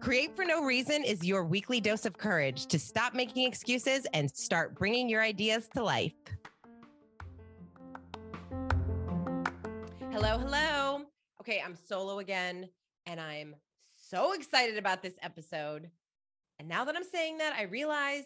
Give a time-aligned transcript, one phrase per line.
[0.00, 4.30] Create for No Reason is your weekly dose of courage to stop making excuses and
[4.30, 6.14] start bringing your ideas to life.
[10.10, 11.02] Hello, hello.
[11.40, 12.68] Okay, I'm solo again,
[13.06, 13.54] and I'm
[14.10, 15.90] so excited about this episode.
[16.58, 18.24] And now that I'm saying that, I realize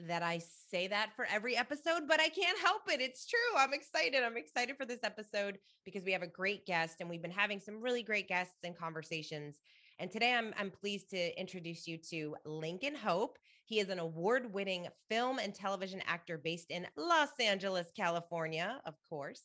[0.00, 3.00] that I say that for every episode, but I can't help it.
[3.00, 3.38] It's true.
[3.58, 4.22] I'm excited.
[4.22, 7.60] I'm excited for this episode because we have a great guest and we've been having
[7.60, 9.58] some really great guests and conversations.
[9.98, 13.38] And today I'm, I'm pleased to introduce you to Lincoln Hope.
[13.64, 18.94] He is an award winning film and television actor based in Los Angeles, California, of
[19.08, 19.42] course.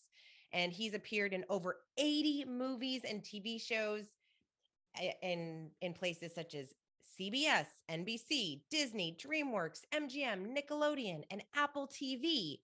[0.54, 4.05] And he's appeared in over 80 movies and TV shows
[5.00, 6.74] eh, in, in places such as
[7.20, 12.59] CBS, NBC, Disney, DreamWorks, MGM, Nickelodeon, and Apple TV.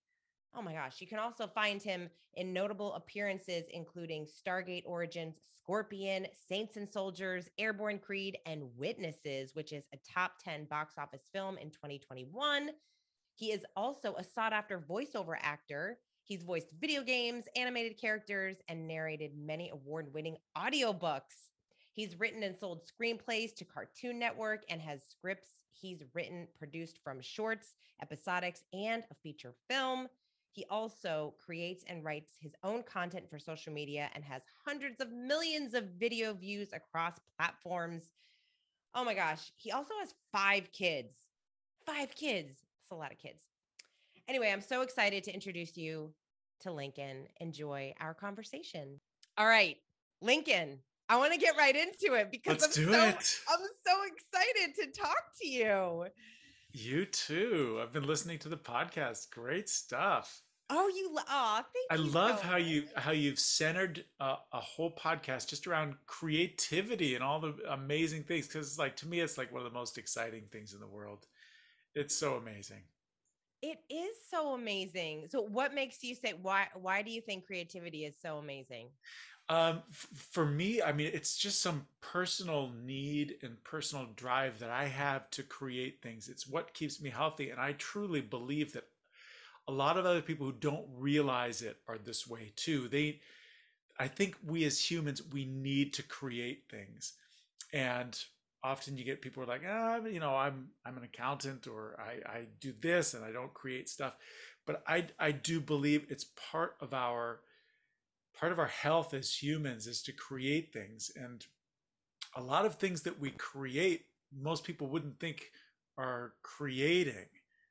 [0.55, 1.01] Oh my gosh.
[1.01, 7.49] You can also find him in notable appearances, including Stargate Origins, Scorpion, Saints and Soldiers,
[7.57, 12.69] Airborne Creed, and Witnesses, which is a top 10 box office film in 2021.
[13.35, 15.97] He is also a sought after voiceover actor.
[16.25, 21.52] He's voiced video games, animated characters, and narrated many award winning audiobooks.
[21.93, 27.21] He's written and sold screenplays to Cartoon Network and has scripts he's written, produced from
[27.21, 30.07] shorts, episodics, and a feature film.
[30.51, 35.11] He also creates and writes his own content for social media and has hundreds of
[35.11, 38.03] millions of video views across platforms.
[38.95, 39.51] Oh my gosh.
[39.55, 41.15] He also has five kids.
[41.85, 42.51] Five kids.
[42.83, 43.41] It's a lot of kids.
[44.27, 46.13] Anyway, I'm so excited to introduce you
[46.61, 47.27] to Lincoln.
[47.41, 48.99] Enjoy our conversation.
[49.37, 49.77] All right,
[50.21, 53.39] Lincoln, I want to get right into it because Let's I'm do so it.
[53.49, 56.05] I'm so excited to talk to you.
[56.71, 57.79] You too.
[57.81, 59.29] I've been listening to the podcast.
[59.29, 60.41] Great stuff.
[60.69, 62.09] Oh, you oh, thank I you.
[62.09, 67.23] love so how you how you've centered a, a whole podcast just around creativity and
[67.23, 68.47] all the amazing things.
[68.47, 71.27] Because like to me, it's like one of the most exciting things in the world.
[71.93, 72.83] It's so amazing.
[73.61, 75.27] It is so amazing.
[75.29, 78.89] So what makes you say why why do you think creativity is so amazing?
[79.49, 84.69] Um, f- for me, I mean, it's just some personal need and personal drive that
[84.69, 86.29] I have to create things.
[86.29, 88.85] It's what keeps me healthy, and I truly believe that
[89.67, 92.87] a lot of other people who don't realize it are this way too.
[92.89, 93.21] They,
[93.99, 97.13] I think we as humans, we need to create things,
[97.73, 98.17] and
[98.63, 102.29] often you get people are like, ah, you know, I'm I'm an accountant or I
[102.29, 104.15] I do this and I don't create stuff,
[104.65, 107.41] but I I do believe it's part of our
[108.37, 111.11] part of our health as humans is to create things.
[111.15, 111.45] And
[112.35, 114.05] a lot of things that we create
[114.35, 115.51] most people wouldn't think
[115.97, 117.27] are creating.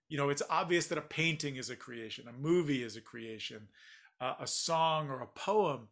[0.09, 3.69] You know it's obvious that a painting is a creation a movie is a creation
[4.21, 5.89] uh, a song or a poem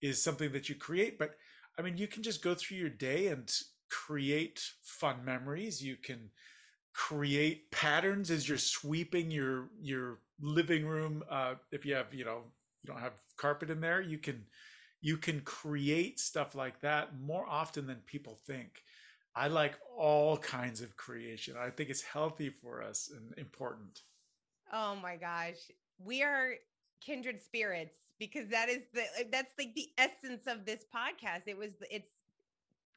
[0.00, 1.18] is something that you create.
[1.18, 1.36] But
[1.78, 3.52] i mean you can just go through your day and
[3.90, 5.82] create fun memories.
[5.82, 6.30] You can
[6.92, 11.22] create patterns as you're sweeping your your living room.
[11.30, 12.42] Uh, if you have you know
[12.84, 14.00] you don't have carpet in there.
[14.00, 14.44] You can
[15.00, 18.82] you can create stuff like that more often than people think.
[19.34, 21.56] I like all kinds of creation.
[21.60, 24.00] I think it's healthy for us and important.
[24.72, 25.56] Oh my gosh.
[25.98, 26.54] We are
[27.00, 31.42] kindred spirits because that is the that's like the essence of this podcast.
[31.46, 32.10] It was it's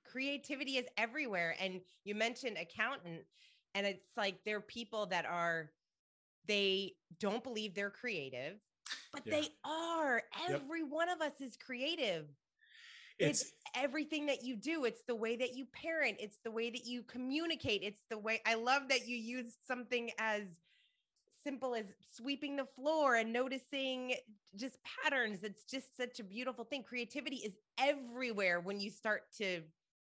[0.06, 1.56] creativity is everywhere.
[1.60, 3.22] And you mentioned accountant
[3.74, 5.72] and it's like there are people that are
[6.48, 8.60] they don't believe they're creative
[9.24, 9.42] but Yeah.
[9.42, 10.24] they are.
[10.50, 10.62] Yep.
[10.62, 12.28] every one of us is creative.
[13.20, 14.86] It's it's everything that you do.
[14.86, 16.18] It's the way that you parent.
[16.20, 17.82] It's the way that you communicate.
[17.84, 20.44] It's the way i love that you use something as
[21.44, 21.86] simple as
[22.16, 24.14] sweeping the floor and noticing
[24.56, 25.44] just patterns.
[25.44, 26.84] It's just such a beautiful thing.
[26.84, 29.62] Creativity is everywhere when you start to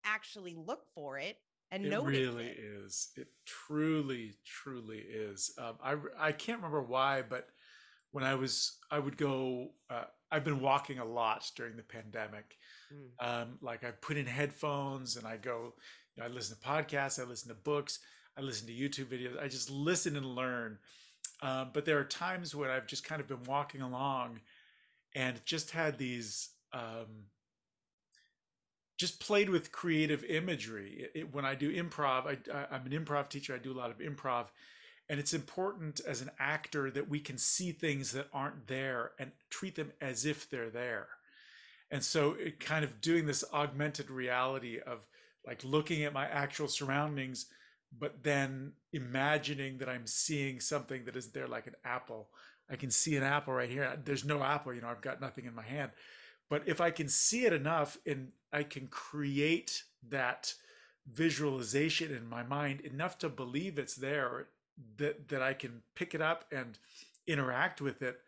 [0.03, 1.37] actually look for it
[1.71, 2.59] and it really it.
[2.59, 3.09] is.
[3.15, 5.51] It truly truly is.
[5.57, 7.47] Um, I, I can't remember why but
[8.11, 12.57] when i was i would go uh, i've been walking a lot during the pandemic
[12.93, 13.25] Mm.
[13.25, 15.73] um, like i put in headphones and i go
[16.15, 17.99] you know, i listen to podcasts i listen to books
[18.37, 20.77] i listen to youtube videos i just listen and learn
[21.41, 24.41] um, but there are times when i've just kind of been walking along
[25.15, 27.27] and just had these um,
[28.97, 30.91] just played with creative imagery.
[30.99, 33.55] It, it- when I do improv, I, I, I'm an improv teacher.
[33.55, 34.47] I do a lot of improv,
[35.11, 39.33] and it's important as an actor that we can see things that aren't there and
[39.49, 41.09] treat them as if they're there.
[41.91, 44.99] And so, it kind of doing this augmented reality of
[45.45, 47.47] like looking at my actual surroundings,
[47.99, 52.29] but then imagining that I'm seeing something that isn't there, like an apple.
[52.69, 53.99] I can see an apple right here.
[54.01, 54.87] There's no apple, you know.
[54.87, 55.91] I've got nothing in my hand,
[56.49, 60.53] but if I can see it enough and I can create that
[61.05, 64.47] visualization in my mind enough to believe it's there
[64.97, 66.77] that that I can pick it up and
[67.27, 68.19] interact with it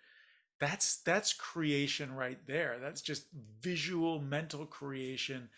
[0.63, 2.77] that's that's creation right there.
[2.81, 3.25] That's just
[3.59, 5.49] visual mental creation.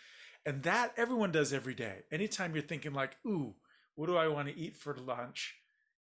[0.47, 2.03] And that everyone does every day.
[2.11, 3.53] Anytime you're thinking like ooh
[3.95, 5.57] what do I want to eat for lunch?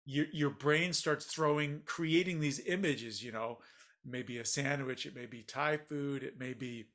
[0.06, 3.58] Your your brain starts throwing creating these images you know.
[4.06, 6.86] Maybe a sandwich it may be thai food it may be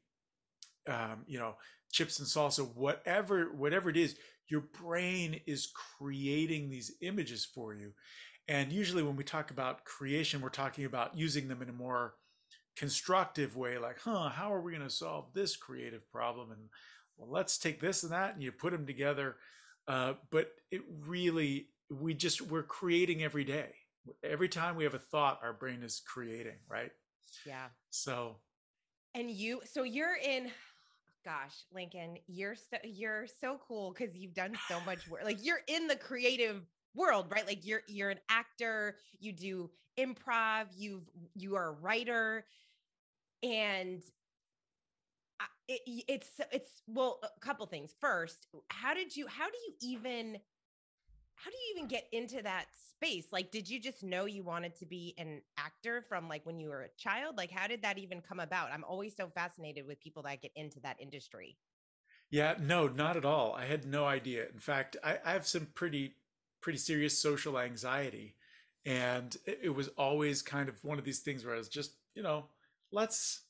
[0.87, 1.57] um, you know
[1.91, 4.15] chips and salsa whatever whatever it is
[4.49, 7.93] your brain is creating these images for you.
[8.47, 12.15] And usually when we talk about creation we're talking about using them in a more
[12.77, 16.51] constructive way like huh how are we going to solve this creative problem?
[16.51, 16.69] And
[17.17, 19.37] well let's take this and that and you put them together.
[19.87, 23.69] Uh, but it really we just we're creating every day.
[24.23, 26.91] Every time we have a thought our brain is creating right?
[27.45, 27.67] Yeah.
[27.91, 28.37] So
[29.15, 30.49] and you so you're in
[31.25, 35.61] gosh lincoln you're so you're so cool because you've done so much work like you're
[35.67, 37.47] in the creative world right?
[37.47, 42.45] Like you're you're an actor you do improv you've you are a writer
[43.43, 44.01] and
[45.67, 47.93] it, it's it's well a couple things.
[47.99, 50.37] First how did you how do you even
[51.43, 53.27] how do you even get into that space?
[53.31, 56.69] Like did you just know you wanted to be an actor from like when you
[56.69, 57.37] were a child?
[57.37, 58.71] Like how did that even come about?
[58.71, 61.57] I'm always so fascinated with people that get into that industry.
[62.29, 63.53] Yeah no not at all.
[63.53, 64.45] I had no idea.
[64.51, 66.15] In fact i, I have some pretty
[66.61, 68.35] pretty serious social anxiety
[68.85, 71.93] and it, it was always kind of one of these things where i was just
[72.15, 72.45] you know
[72.91, 73.41] let's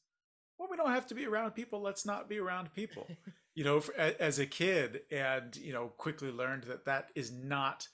[0.59, 1.81] well we don't have to be around people.
[1.81, 3.07] Let's not be around people
[3.59, 7.89] you know, for, as a kid, and you know, quickly learned that that is not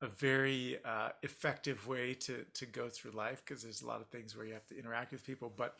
[0.00, 4.06] a very uh, effective way to to go through life because there's a lot of
[4.06, 5.52] things where you have to interact with people.
[5.54, 5.76] But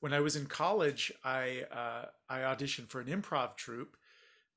[0.00, 3.96] when I was in college, I uh, I auditioned for an improv troupe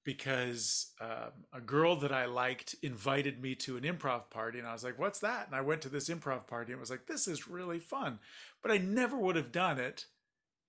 [0.03, 4.73] because um, a girl that I liked invited me to an improv party, and I
[4.73, 7.27] was like, "What's that?" And I went to this improv party and was like, "This
[7.27, 8.17] is really fun,"
[8.63, 10.07] but I never would have done it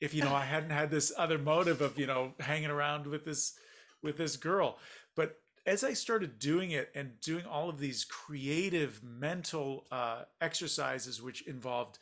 [0.01, 3.25] if you know I hadn't had this other motive of you know hanging around with
[3.25, 3.55] this
[4.03, 4.79] with this girl.
[5.15, 11.21] But as I started doing it and doing all of these creative mental uh, exercises,
[11.21, 11.99] which involved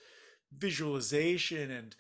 [0.57, 1.95] visualization and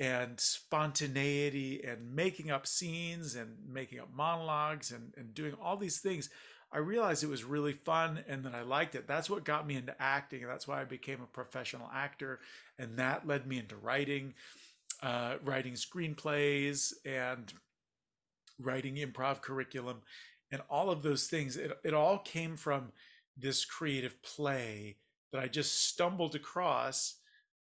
[0.00, 5.98] and spontaneity and making up scenes and making up monologues and, and doing all these
[5.98, 6.30] things,
[6.70, 9.08] I realized it was really fun and that I liked it.
[9.08, 10.42] That's what got me into acting.
[10.42, 12.38] And that's why I became a professional actor.
[12.78, 14.34] And that led me into writing
[15.02, 17.52] uh, writing screenplays and
[18.60, 20.02] writing improv curriculum
[20.50, 21.56] and all of those things.
[21.56, 22.92] It, it all came from
[23.36, 24.96] this creative play
[25.32, 27.16] that I just stumbled across,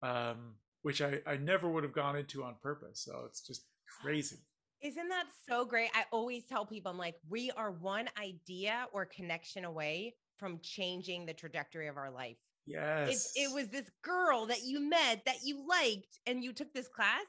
[0.01, 3.01] um, which I, I never would have gone into on purpose.
[3.01, 3.65] So it's just
[4.01, 4.37] crazy.
[4.81, 5.89] Isn't that so great?
[5.93, 11.25] I always tell people, I'm like, we are one idea or connection away from changing
[11.25, 12.37] the trajectory of our life.
[12.69, 13.31] Yes.
[13.35, 16.87] It, it was this girl that you met that you liked, and you took this
[16.87, 17.25] class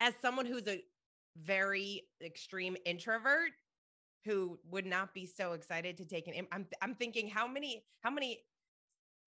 [0.00, 0.80] as someone who's a
[1.42, 3.50] very extreme introvert
[4.24, 8.10] who would not be so excited to take an I'm I'm thinking how many how
[8.10, 8.38] many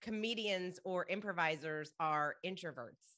[0.02, 3.18] comedians or improvisers are introverts?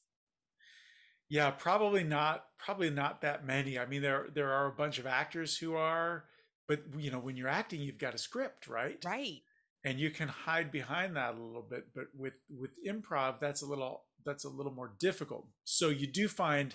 [1.28, 3.78] Yeah, probably not probably not that many.
[3.78, 6.24] I mean there there are a bunch of actors who are
[6.66, 8.98] but you know when you're acting you've got a script, right?
[9.04, 9.42] Right
[9.84, 13.66] and you can hide behind that a little bit but with with improv that's a
[13.66, 15.46] little that's a little more difficult.
[15.64, 16.74] So you do find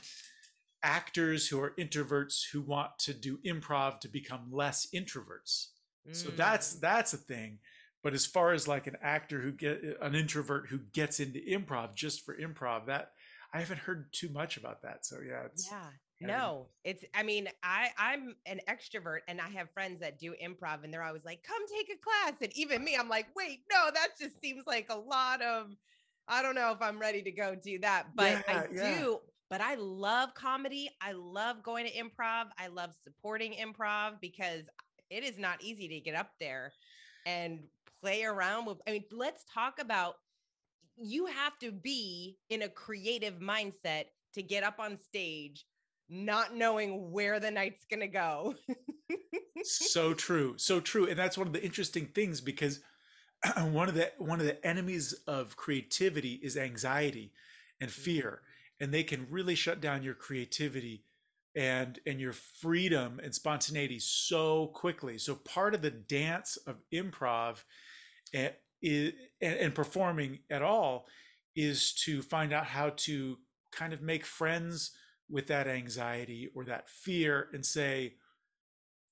[0.83, 5.67] actors who are introverts who want to do improv to become less introverts.
[6.07, 6.15] Mm.
[6.15, 7.59] so that's that's a thing.
[8.03, 11.95] But as far as like an actor who get an introvert who gets into improv
[11.95, 13.11] just for improv that
[13.53, 15.05] i haven't heard too much about that.
[15.05, 19.69] So yeah it's yeah no, it's I mean, I I'm an extrovert and I have
[19.71, 22.95] friends that do improv and they're always like, "Come take a class." And even me,
[22.95, 25.75] I'm like, "Wait, no, that just seems like a lot of
[26.27, 28.97] I don't know if I'm ready to go do that." But yeah, I yeah.
[28.97, 29.19] do
[29.49, 30.89] but I love comedy.
[31.01, 32.47] I love going to improv.
[32.57, 34.63] I love supporting improv because
[35.09, 36.73] it is not easy to get up there
[37.25, 37.59] and
[38.01, 40.15] play around with I mean, let's talk about
[40.97, 45.65] you have to be in a creative mindset to get up on stage
[46.09, 48.55] not knowing where the night's going to go.
[49.63, 50.55] so true.
[50.57, 51.07] So true.
[51.07, 52.79] And that's one of the interesting things because
[53.57, 57.33] one of the one of the enemies of creativity is anxiety
[57.79, 58.01] and mm-hmm.
[58.01, 58.41] fear
[58.79, 61.03] and they can really shut down your creativity
[61.55, 65.17] and and your freedom and spontaneity so quickly.
[65.17, 67.63] So part of the dance of improv
[68.33, 69.11] and, eh,
[69.41, 71.07] and performing at all
[71.55, 73.37] is to find out how to
[73.71, 74.91] kind of make friends
[75.29, 78.13] with that anxiety or that fear and say,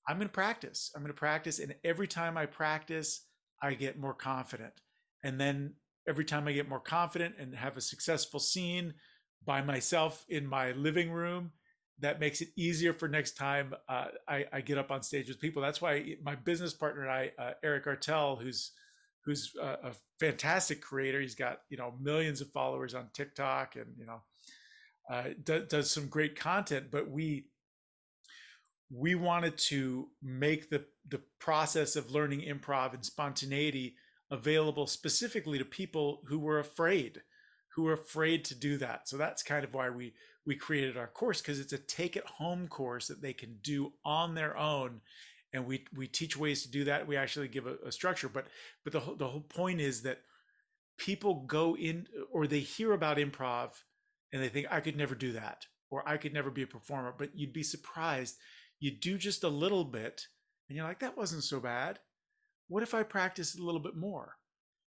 [0.08, 0.90] I'm going to practice.
[0.94, 1.58] I'm going to practice.
[1.58, 3.22] And every time I practice,
[3.62, 4.72] I get more confident.
[5.24, 5.74] And then
[6.08, 8.94] every time I get more confident and have a successful scene
[9.44, 11.52] by myself in my living room,
[12.00, 15.40] that makes it easier for next time uh, I, I, get up on stage with
[15.40, 15.62] people.
[15.62, 18.72] That's why my business partner and I, uh, Eric Artel, who's
[19.24, 23.86] who's a, a, fantastic creator, he's got you know millions of followers on TikTok and
[23.98, 24.20] you know
[25.08, 26.90] uh, does, does some great content.
[26.90, 27.46] But we
[28.90, 33.96] we wanted to make the the process of learning improv and spontaneity
[34.30, 37.22] available specifically to people who were afraid
[37.74, 41.06] who were afraid to do that so that's kind of why we we created our
[41.06, 45.00] course because it's a take it home course that they can do on their own
[45.52, 48.46] and we we teach ways to do that we actually give a, a structure but
[48.84, 50.20] but the, the whole point is that
[50.98, 53.70] people go in or they hear about improv
[54.32, 57.14] and they think i could never do that or i could never be a performer
[57.16, 58.36] but you'd be surprised.
[58.78, 60.26] You do just a little bit
[60.68, 62.00] and you're like that wasn't so bad.
[62.68, 64.36] What if i practice a little bit more?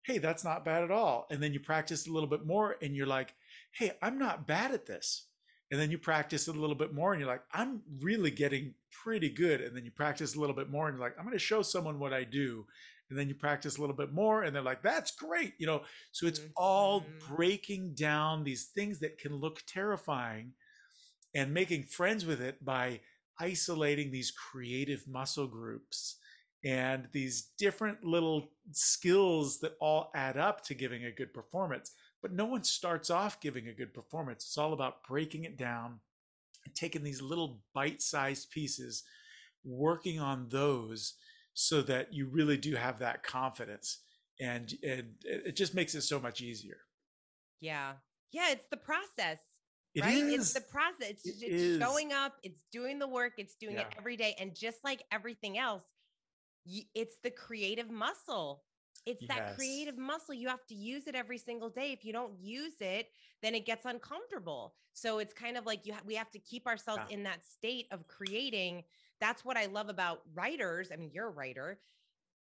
[0.04, 1.26] Hey that's not bad at all.
[1.30, 3.34] And then you practice a little bit more and you're like
[3.72, 5.26] hey i'm not bad at this.
[5.70, 9.28] And then you practice a little bit more and you're like i'm really getting pretty
[9.28, 9.60] good.
[9.60, 11.62] And then you practice a little bit more and you're like i'm going to show
[11.62, 12.66] someone what i do
[13.10, 15.82] and then you practice a little bit more and they're like that's great you know
[16.12, 16.50] so it's mm-hmm.
[16.56, 20.52] all breaking down these things that can look terrifying
[21.34, 23.00] and making friends with it by
[23.40, 26.16] isolating these creative muscle groups
[26.64, 31.92] and these different little skills that all add up to giving a good performance
[32.24, 34.46] but no one starts off giving a good performance.
[34.46, 36.00] It's all about breaking it down
[36.64, 39.02] and taking these little bite sized pieces,
[39.62, 41.16] working on those
[41.54, 44.00] so that you really do have that confidence.
[44.40, 46.78] And, and it just makes it so much easier.
[47.60, 47.92] Yeah.
[48.32, 48.50] Yeah.
[48.50, 49.38] It's the process.
[49.94, 50.14] It right?
[50.16, 50.34] Is.
[50.34, 51.20] It's the process.
[51.24, 53.82] It's, it it's showing up, it's doing the work, it's doing yeah.
[53.82, 54.34] it every day.
[54.40, 55.84] And just like everything else,
[56.66, 58.64] it's the creative muscle
[59.06, 59.28] it's yes.
[59.28, 60.34] that creative muscle.
[60.34, 61.92] You have to use it every single day.
[61.92, 63.08] If you don't use it,
[63.42, 64.74] then it gets uncomfortable.
[64.92, 67.16] So it's kind of like you ha- we have to keep ourselves yeah.
[67.16, 68.84] in that state of creating.
[69.20, 70.90] That's what I love about writers.
[70.92, 71.78] I mean, you're a writer.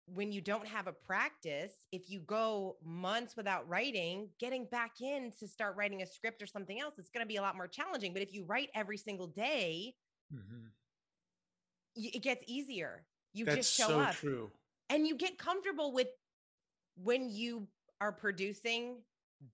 [0.06, 5.32] When you don't have a practice, if you go months without writing, getting back in
[5.40, 7.68] to start writing a script or something else, it's going to be a lot more
[7.68, 8.12] challenging.
[8.12, 9.96] But if you write every single day,
[10.34, 10.68] mm-hmm.
[11.96, 13.06] it gets easier.
[13.34, 14.16] You That's just show so up.
[14.16, 14.52] True
[14.94, 16.08] and you get comfortable with
[16.96, 17.68] when you
[18.00, 18.98] are producing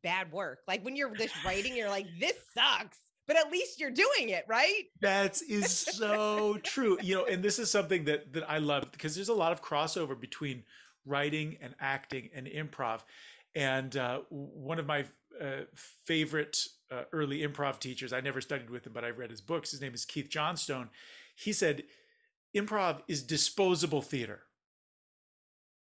[0.04, 0.60] bad work.
[0.68, 2.98] Like when you're just writing, you're like, this sucks.
[3.30, 4.84] But at least you're doing it, right?
[5.00, 6.98] That is so true.
[7.02, 9.62] You know, and this is something that that I love because there's a lot of
[9.62, 10.64] crossover between
[11.06, 13.02] writing and acting and improv.
[13.56, 15.06] And uh, one of my
[15.42, 15.62] uh,
[16.06, 19.72] favorite uh, early improv teachers, I never studied with him, but I read his books.
[19.72, 20.90] His name is Keith Johnstone.
[21.36, 21.84] He said,
[22.56, 24.42] improv is disposable theater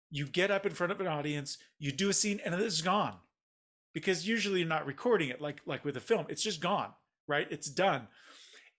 [0.09, 3.15] you get up in front of an audience, you do a scene, and it's gone.
[3.93, 6.27] Because usually you're not recording it like like with a film.
[6.29, 6.93] It's just gone,
[7.29, 7.47] right?
[7.49, 8.07] It's done.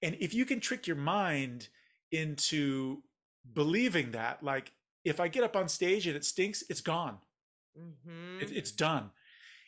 [0.02, 1.68] And if you can trick your mind
[2.12, 3.02] into
[3.54, 4.72] believing that, like
[5.04, 7.18] if I get up on stage and it stinks, it's gone.
[7.78, 8.42] Mm-hmm.
[8.42, 9.10] It, it's done.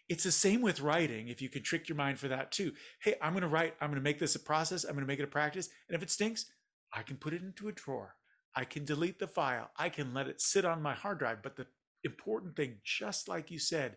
[0.09, 1.29] It's the same with writing.
[1.29, 2.73] If you can trick your mind for that too.
[3.01, 3.75] Hey, I'm going to write.
[3.81, 4.85] I'm going to make this a process.
[4.85, 5.69] I'm going to make it a practice.
[5.89, 6.47] And if it stinks,
[6.93, 8.17] I can put it into a drawer.
[8.55, 9.71] I can delete the file.
[9.79, 11.43] I can let it sit on my hard drive.
[11.43, 11.67] But the
[12.05, 13.97] important thing, just like you said,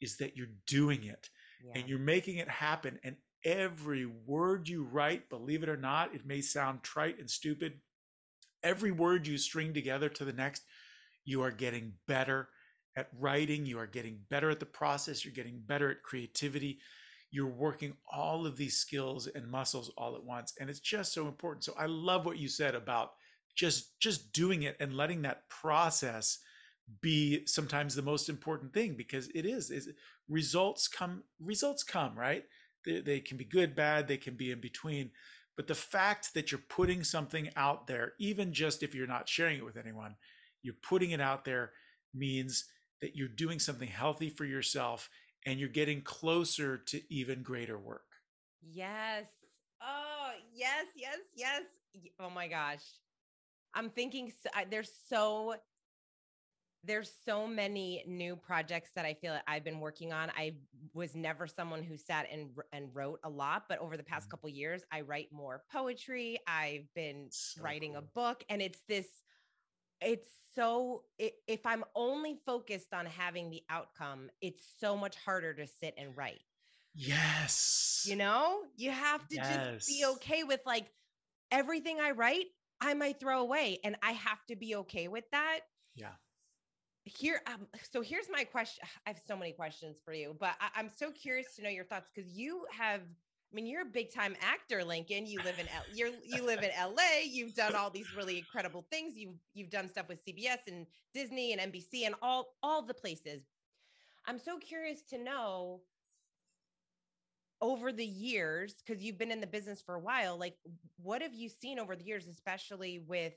[0.00, 1.28] is that you're doing it
[1.64, 1.72] yeah.
[1.78, 2.98] and you're making it happen.
[3.04, 7.80] And every word you write, believe it or not, it may sound trite and stupid.
[8.62, 10.62] Every word you string together to the next,
[11.24, 12.48] you are getting better
[12.96, 13.66] at writing.
[13.66, 15.24] You are getting better at the process.
[15.24, 16.78] You're getting better at creativity.
[17.30, 20.52] You're working all of these skills and muscles all at once.
[20.60, 21.64] And it's just so important.
[21.64, 23.12] So I love what you said about
[23.54, 26.38] just just doing it and letting that process
[27.00, 29.90] be sometimes the most important thing because it is, is
[30.28, 32.44] results come results come right
[32.84, 35.10] they, they can be good bad they can be in between.
[35.56, 39.58] But the fact that you're putting something out there even just if you're not sharing
[39.58, 40.16] it with anyone
[40.62, 41.72] you're putting it out there
[42.14, 42.64] means
[43.00, 45.10] that you're doing something healthy for yourself
[45.44, 48.04] and you're getting closer to even greater work.
[48.62, 49.24] Yes.
[49.82, 51.62] Oh yes yes yes.
[52.20, 52.84] Oh my gosh.
[53.74, 55.54] I'm thinking so, there's so
[56.84, 60.30] there's so many new projects that I feel I've been working on.
[60.36, 60.54] I
[60.94, 64.30] was never someone who sat and and wrote a lot, but over the past mm-hmm.
[64.30, 66.38] couple years, I write more poetry.
[66.46, 68.00] I've been so writing cool.
[68.00, 69.06] a book, and it's this.
[70.00, 75.54] It's so it, if I'm only focused on having the outcome, it's so much harder
[75.54, 76.40] to sit and write.
[76.94, 78.04] Yes.
[78.06, 80.90] You know, you have to just be okay with like
[81.50, 82.46] everything I write,
[82.80, 85.60] I might throw away and I have to be okay with that.
[85.94, 86.12] Yeah.
[87.04, 88.84] Here, um, so here's my question.
[89.06, 91.84] I have so many questions for you, but I, I'm so curious to know your
[91.84, 95.26] thoughts because you have, I mean, you're a big time actor, Lincoln.
[95.26, 97.24] You live in L, you're you live in LA.
[97.24, 99.14] You've done all these really incredible things.
[99.16, 103.42] You've you've done stuff with CBS and Disney and NBC and all all the places.
[104.26, 105.80] I'm so curious to know
[107.62, 110.56] over the years because you've been in the business for a while like
[111.00, 113.34] what have you seen over the years especially with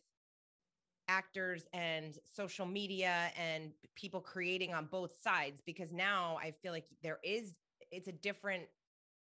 [1.07, 6.85] actors and social media and people creating on both sides because now i feel like
[7.03, 7.53] there is
[7.91, 8.63] it's a different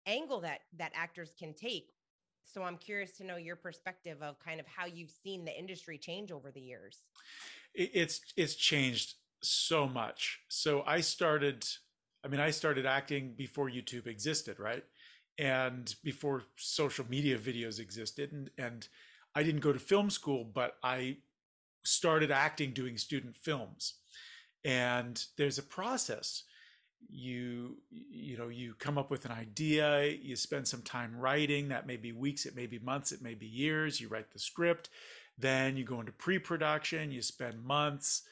[0.07, 1.91] angle that that actors can take
[2.45, 5.99] so i'm curious to know your perspective of kind of how you've seen the industry
[5.99, 7.01] change over the years
[7.75, 10.41] it's it's changed so much.
[10.49, 11.67] So I started
[12.25, 14.85] I mean I started acting before YouTube existed, right?
[15.37, 18.89] And before social media videos existed and and
[19.35, 21.19] I didn't go to film school, but I
[21.85, 23.95] started acting doing student films.
[24.65, 26.45] And there's a process.
[27.09, 31.87] You you know, you come up with an idea, you spend some time writing, that
[31.87, 34.89] may be weeks, it may be months, it may be years, you write the script,
[35.39, 38.23] then you go into pre-production, you spend months,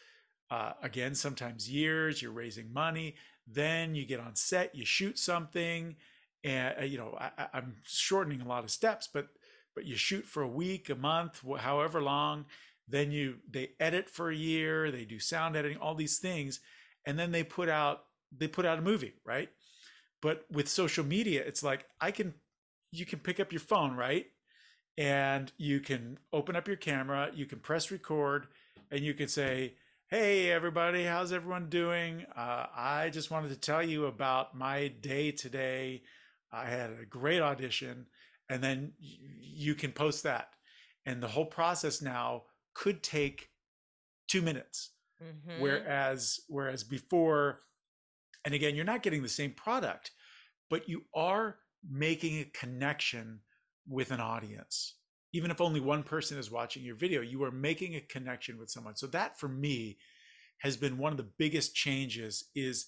[0.51, 3.15] uh, again, sometimes years, you're raising money.
[3.47, 5.97] Then you get on set, you shoot something,
[6.45, 9.29] and uh, you know I, I- I'm shortening a lot of steps, but
[9.75, 12.45] but you shoot for a week, a month, however long.
[12.93, 16.61] Then you they edit for a year, they do sound editing, all these things,
[17.07, 18.05] and then they put out
[18.37, 19.49] they put out a movie, right?
[20.21, 22.35] But with social media, it's like I can
[22.91, 24.27] you can pick up your phone, right?
[24.99, 28.47] And you can open up your camera, you can press record,
[28.91, 29.77] and you can say,
[30.09, 32.27] Hey, everybody, how's everyone doing?
[32.37, 36.03] Uh, I just wanted to tell you about my day today.
[36.53, 38.05] I had a great audition,
[38.51, 40.51] and then you can post that.
[41.07, 42.43] And the whole process now
[42.75, 43.51] could take
[44.29, 44.91] two minutes.
[45.23, 45.59] Mhm.
[45.59, 47.63] Whereas, whereas before,
[48.45, 50.11] and again, you're not getting the same product,
[50.71, 51.59] but you are
[51.89, 53.41] making a connection
[53.87, 54.97] with an audience.
[55.33, 58.71] Even if only one person is watching your video, you are making a connection with
[58.71, 58.97] someone.
[58.97, 59.99] So that for me
[60.59, 62.87] has been one of the biggest changes is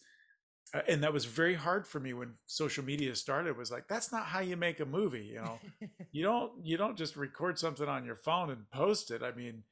[0.72, 4.10] uh, and that was very hard for me when social media started was like that's
[4.12, 5.58] not how you make a movie you know
[6.12, 9.62] you don't you don't just record something on your phone and post it i mean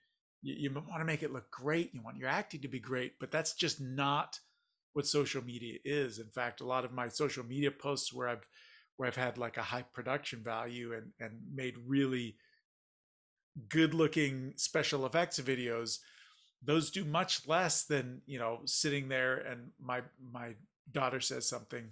[0.43, 3.19] you, you want to make it look great you want your acting to be great
[3.19, 4.39] but that's just not
[4.93, 6.19] what social media is.
[6.19, 8.47] In fact a lot of my social media posts where i've
[8.97, 12.37] where i've had like a high production value and and made really
[13.69, 15.99] good looking special effects videos
[16.65, 20.01] those do much less than you know sitting there and my
[20.33, 20.55] my
[20.91, 21.91] daughter says something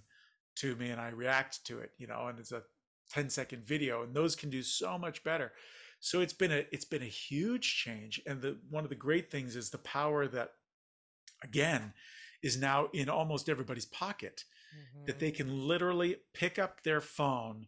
[0.57, 2.63] to me and i react to it you know and it's a
[3.11, 5.53] 10 second video and those can do so much better
[6.01, 9.31] so it's been a it's been a huge change and the one of the great
[9.31, 10.53] things is the power that
[11.43, 11.93] again
[12.43, 14.45] is now in almost everybody's pocket
[15.07, 15.21] that Mhm.
[15.21, 17.67] they can literally pick up their phone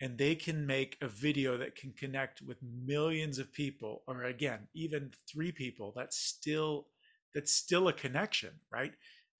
[0.00, 4.68] and they can make a video that can connect with millions of people or again
[4.74, 6.88] even three people that's still
[7.34, 8.92] that's still a connection right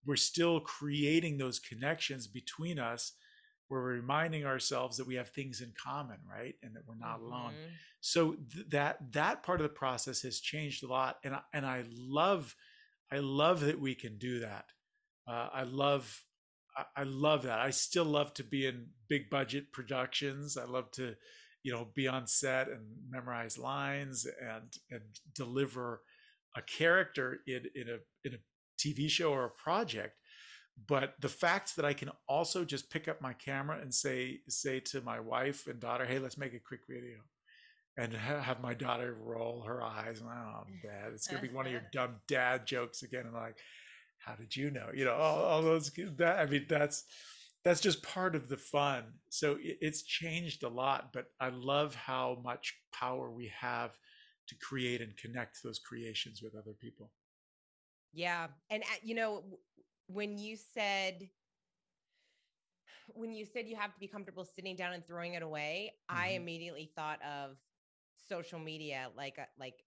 [0.07, 3.13] we're still creating those connections between us
[3.71, 6.55] we're reminding ourselves that we have things in common right?
[6.63, 7.53] And that we're not alone.
[7.55, 7.71] Mhm.
[8.01, 11.65] so th- that that part of the process has changed a lot and I, and
[11.67, 12.55] I love
[13.11, 14.67] I love that we can do that.
[15.27, 16.25] Uh, I love
[16.77, 17.61] I, I love that.
[17.61, 20.57] I still love to be in big budget productions.
[20.57, 21.15] I love to
[21.63, 25.03] you know be on set and memorize lines and and
[25.35, 26.03] deliver
[26.57, 28.39] a character in in a in a
[28.79, 30.19] TV show or a project
[30.87, 34.81] but the fact that I can also just pick up my camera and say say
[34.81, 37.19] to my wife and daughter hey let's make a quick video
[37.97, 40.21] and have my daughter roll her eyes.
[40.25, 43.25] Oh, dad, it's gonna be one of your dumb dad jokes again.
[43.27, 43.59] And like,
[44.19, 44.89] how did you know?
[44.93, 45.91] You know, all, all those.
[46.17, 47.05] That I mean, that's
[47.65, 49.05] that's just part of the fun.
[49.31, 53.97] So it, it's changed a lot, but I love how much power we have
[54.49, 57.11] to create and connect those creations with other people.
[58.13, 58.49] Yeah.
[58.71, 59.45] And uh, you know,
[60.07, 61.31] when you said
[63.09, 66.31] when you said you have to be comfortable sitting down and throwing it away, I
[66.31, 66.37] Mhm.
[66.37, 67.59] immediately thought of
[68.17, 69.85] social media like a, like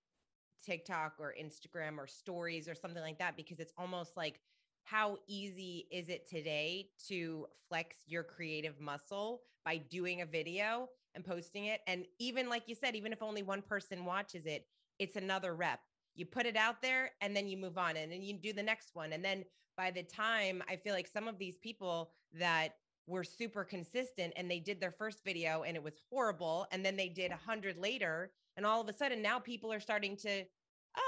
[0.63, 4.41] TikTok or Instagram or stories or something like that because it's almost like
[4.84, 11.25] how easy is it today to flex your creative muscle by doing a video and
[11.25, 14.67] posting it and even like you said even if only one person watches it
[14.99, 15.82] it's another rep
[16.17, 18.62] you put it out there and then you move on and then you do the
[18.63, 19.13] next one.
[19.13, 19.45] And then
[19.77, 22.73] by the time i feel like some of these people that
[23.06, 26.97] were super consistent and they did their first video and it was horrible and then
[26.97, 30.43] they did a 100 later and all of a sudden now people are starting to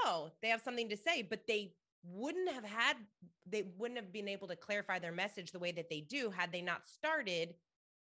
[0.04, 2.96] oh they have something to say but they wouldn't have had
[3.44, 6.50] they wouldn't have been able to clarify their message the way that they do had
[6.52, 7.54] they not started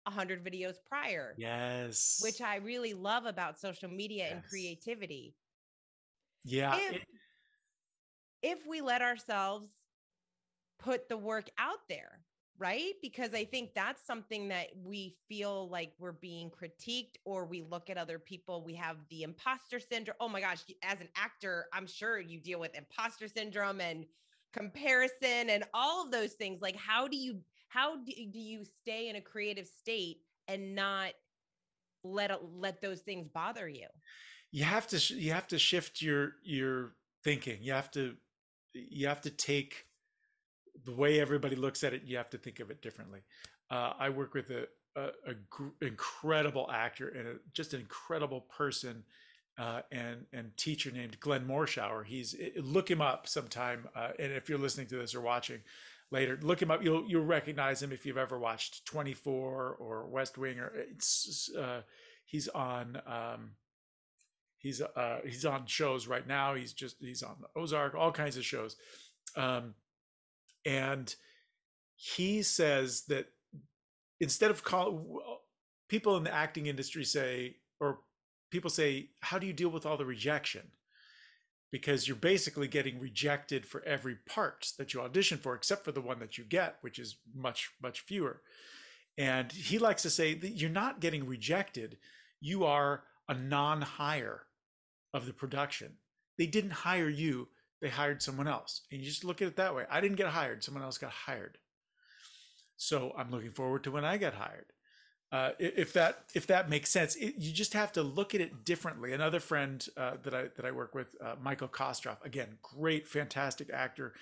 [0.04, 1.34] 100 videos prior.
[1.38, 2.18] Yes.
[2.22, 4.32] Which i really love about social media Yes.
[4.32, 5.34] and creativity
[6.46, 7.08] yeah if- it-
[8.42, 9.68] if we let ourselves
[10.78, 12.24] put the work out there,
[12.58, 12.94] right?
[13.02, 17.90] Because I think that's something that we feel like we're being critiqued or we look
[17.90, 18.64] at other people.
[18.64, 20.16] We have the imposter syndrome.
[20.20, 24.06] Oh my gosh, as an actor, I'm sure you deal with imposter syndrome and
[24.52, 26.62] comparison and all of those things.
[26.62, 31.12] Like, how do you, how do, do you stay in a creative state and not
[32.04, 33.88] let, let those things bother you?
[34.56, 36.92] You have to you have to shift your your
[37.22, 37.58] thinking.
[37.60, 38.14] You have to
[38.72, 39.84] you have to take
[40.86, 43.20] the way everybody looks at it you have to think of it differently.
[43.70, 44.66] Uh, i work with a,
[44.96, 49.04] a, a gr- incredible actor and a, just an incredible person
[49.58, 52.02] uh, and and teacher named glenn morshower.
[52.06, 55.60] He's i- look him up sometime uh, and if you're listening to this or watching
[56.10, 56.82] later look him up.
[56.82, 61.82] You'll you'll recognize him if you've ever watched 24 or west wing or it's uh,
[62.24, 63.50] he's on um,
[64.58, 66.54] he's uh he's on shows right now.
[66.54, 68.76] He's just he's on ozark all kinds of shows.
[69.36, 69.74] Um
[70.64, 71.14] and
[71.94, 73.26] he says that
[74.20, 75.42] instead of call
[75.88, 78.00] people in the acting industry say or
[78.50, 80.62] people say how do you deal with all the rejection?
[81.72, 86.00] Because you're basically getting rejected for every part that you audition for except for the
[86.00, 88.40] one that you get which is much much fewer.
[89.18, 91.96] And he likes to say that you're not getting rejected.
[92.40, 94.42] You are a non-hire
[95.12, 95.94] of the production.
[96.38, 97.48] They didn't hire you
[97.80, 98.82] they hired someone else.
[98.90, 99.84] And you just look at it that way.
[99.90, 101.58] I didn't get hired someone else got hired.
[102.76, 104.66] So i'm looking forward to when i get hired.
[105.32, 108.64] Uh, if that if that makes sense it, you just have to look at it
[108.64, 109.12] differently.
[109.12, 113.70] Another friend uh, that i that i work with uh, michael kostroff again great fantastic
[113.72, 114.14] actor.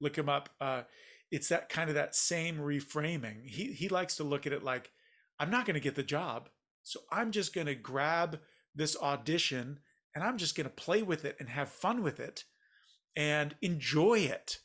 [0.00, 0.48] Look him up.
[0.60, 0.82] Uh,
[1.30, 3.46] it's that kind of that same reframing.
[3.46, 4.90] He he likes to look at it like
[5.38, 6.48] i'm not going to get the job
[6.88, 8.38] so i'm just going to grab
[8.74, 9.78] this audition
[10.14, 12.44] and i'm just going to play with it and have fun with it
[13.16, 14.58] and enjoy it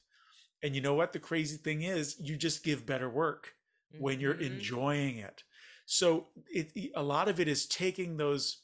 [0.64, 3.54] and you know what the crazy thing is you just give better work
[4.00, 4.48] when you're Mhm.
[4.54, 5.44] enjoying it.
[5.86, 8.62] So it, a lot of it is taking those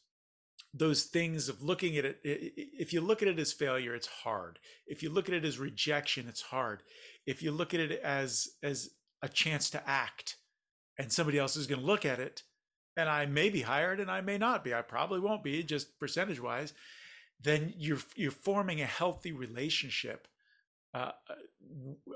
[0.73, 2.19] those things of looking at it.
[2.23, 4.59] If you look at it as failure, it's hard.
[4.87, 6.83] If you look at it as rejection, it's hard.
[7.25, 8.89] If you look at it as as
[9.21, 10.37] a chance to act,
[10.97, 12.43] and somebody else is going to look at it,
[12.99, 14.73] and I may be hired and I may not be.
[14.73, 16.73] I probably won't be, just percentage wise.
[17.41, 20.27] Then you're you're forming a healthy relationship
[20.93, 21.12] uh,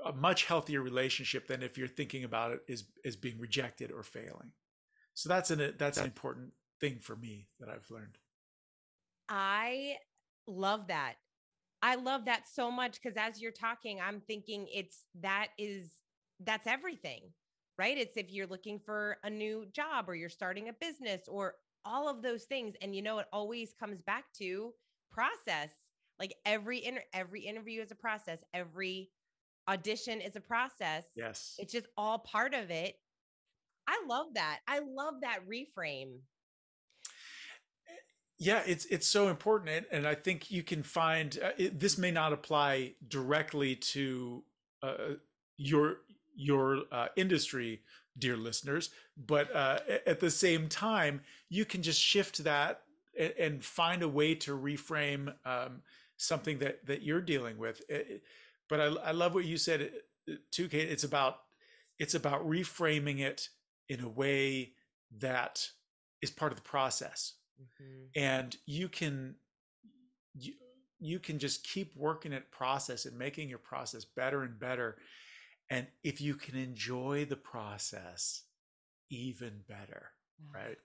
[0.04, 4.02] a much healthier relationship than if you're thinking about it as as being rejected or
[4.02, 4.52] failing.
[5.14, 8.18] So that's an that's an important thing for me that I've learned.
[9.28, 9.96] I
[10.46, 11.14] love that.
[11.82, 15.90] I love that so much because as you're talking, I'm thinking it's that is
[16.40, 17.22] that's everything,
[17.78, 17.96] right?
[17.96, 22.08] It's if you're looking for a new job or you're starting a business or all
[22.08, 22.74] of those things.
[22.80, 24.72] And you know, it always comes back to
[25.10, 25.70] process.
[26.18, 29.10] Like every inter- every interview is a process, every
[29.68, 31.04] audition is a process.
[31.16, 31.54] Yes.
[31.58, 32.94] It's just all part of it.
[33.86, 34.60] I love that.
[34.66, 36.18] I love that reframe.
[38.38, 42.10] Yeah, it's it's so important, and, I think you can find uh, it, this may
[42.10, 44.42] not apply directly to
[44.82, 44.96] uh,
[45.56, 45.98] your
[46.34, 47.82] your uh, industry,
[48.18, 52.82] dear listeners, but uh, at the same time, you can just shift that
[53.18, 55.82] and, and find a way to reframe um,
[56.16, 57.82] something that that you're dealing with.
[57.88, 58.22] It-
[58.68, 59.90] but I, I love what you said
[60.30, 60.90] uh, too, Kate.
[60.90, 61.38] It's about
[61.98, 63.48] it's about reframing it
[63.88, 64.72] in a way
[65.18, 65.68] that
[66.22, 68.10] is part of the process Mhm.
[68.16, 69.36] and you can
[70.34, 70.52] you,
[70.98, 74.96] you can just keep working at process and making your process better and better
[75.70, 78.42] and if you can enjoy the process
[79.10, 80.10] even better
[80.54, 80.78] right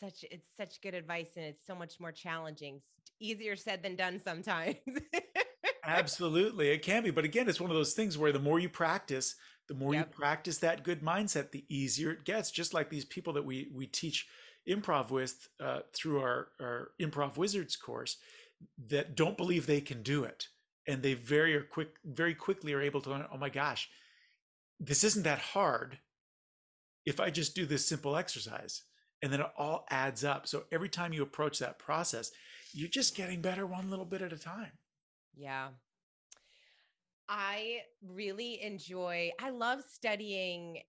[0.00, 2.76] Such it's such good advice and it's so much more challenging.
[2.76, 2.82] S-
[3.20, 4.76] Easier said than done sometimes.
[5.86, 8.68] absolutely it can be but again it's one of those things where the more you
[8.68, 9.34] practice
[9.68, 10.08] the more Yep.
[10.08, 13.68] you practice that good mindset the easier it gets just like these people that we
[13.74, 14.26] we teach
[14.68, 18.16] improv with uh, through our our improv wizards course
[18.88, 20.48] that don't believe they can do it
[20.86, 23.88] and they very are quick very quickly are able to oh my gosh
[24.80, 25.98] this isn't that hard
[27.06, 28.82] if i just do this simple exercise.
[29.22, 30.46] And then it all adds up.
[30.46, 32.30] So every time you approach that process
[32.74, 34.72] you're just getting better one little bit at a time.
[35.36, 35.68] Yeah.
[37.28, 40.80] I really enjoy, I love studying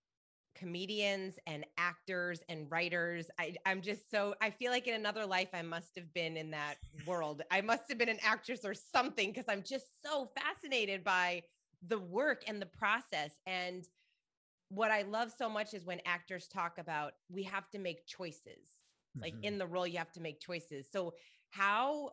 [0.56, 3.30] comedians and actors and writers.
[3.38, 6.50] I, I'm just so, I feel like in another life, I must have been in
[6.52, 7.42] that world.
[7.50, 11.42] I must have been an actress or something because I'm just so fascinated by
[11.86, 13.32] the work and the process.
[13.46, 13.86] And
[14.68, 18.78] what I love so much is when actors talk about we have to make choices.
[19.22, 19.42] Like Mhm.
[19.42, 20.86] in the role, you have to make choices.
[20.90, 21.14] So,
[21.50, 22.10] how,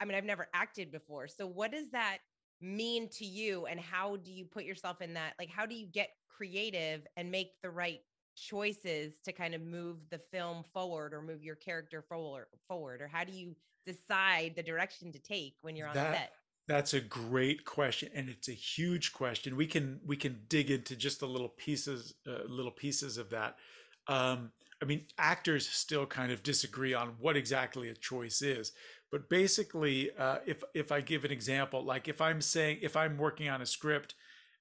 [0.00, 1.26] I mean, I've never acted before.
[1.28, 2.18] So, what does that
[2.60, 3.66] mean to you?
[3.66, 5.34] And how do you put yourself in that?
[5.38, 8.00] Like, how do you get creative and make the right
[8.36, 12.46] choices to kind of move the film forward or move your character forward?
[12.68, 13.54] Forward, or how do you
[13.86, 16.32] decide the direction to take when you're on That- set?
[16.66, 19.54] That's a great question, and it's a huge question.
[19.54, 23.58] We can we can dig into just the little pieces, uh, little pieces of that.
[24.06, 28.72] Um, I mean, actors still kind of disagree on what exactly a choice is,
[29.12, 33.18] but basically, uh, if if I give an example, like if I'm saying if I'm
[33.18, 34.14] working on a script,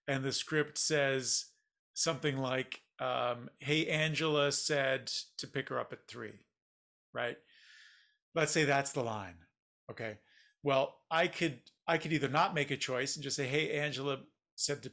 [0.06, 1.53] and the script says
[1.94, 6.40] something like, um, "Hey, Angela said to pick her up at three,
[7.14, 7.38] right?
[8.36, 9.36] Let's say that's the line.
[9.92, 10.18] Okay.
[10.64, 14.20] Well, I could I could either not make a choice and just say, "Hey, Angela
[14.56, 14.92] said to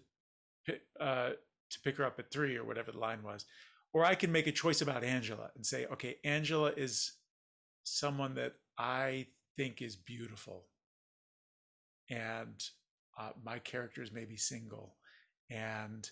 [0.66, 1.30] pick, uh,
[1.70, 3.46] to pick her up at three or whatever the line was,"
[3.92, 7.12] or I can make a choice about Angela and say, "Okay, Angela is
[7.84, 10.66] someone that I think is beautiful,
[12.08, 12.62] and
[13.18, 14.96] uh, my character is maybe single,
[15.48, 16.10] and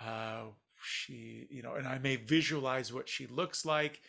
[0.00, 0.44] uh,
[0.82, 4.00] she, you know, and I may visualize what she looks like,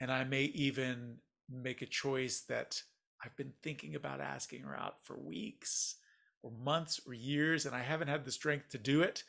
[0.00, 2.82] and I may even make a choice that."
[3.22, 5.96] I've been thinking about asking her out for weeks
[6.42, 9.24] or months or years, and I haven't had the strength to do it.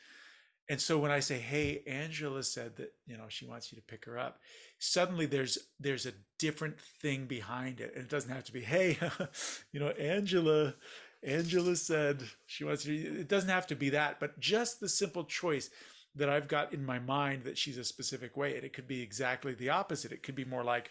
[0.68, 3.82] And so when I say, "Hey, Angela said that you know she wants you to
[3.82, 4.40] pick her up,"
[4.78, 8.98] suddenly there's there's a different thing behind it, and it doesn't have to be, "Hey,
[9.72, 10.74] you know, Angela,
[11.22, 15.24] Angela said she wants you." It doesn't have to be that, but just the simple
[15.24, 15.68] choice
[16.14, 19.02] that I've got in my mind that she's a specific way, and it could be
[19.02, 20.12] exactly the opposite.
[20.12, 20.90] It could be more like,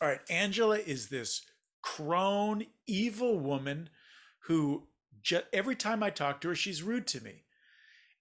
[0.00, 1.42] "All right, Angela is this."
[1.82, 3.90] crone, evil woman
[4.40, 4.88] who
[5.22, 7.44] ju- every time I talk to her, she's rude to me.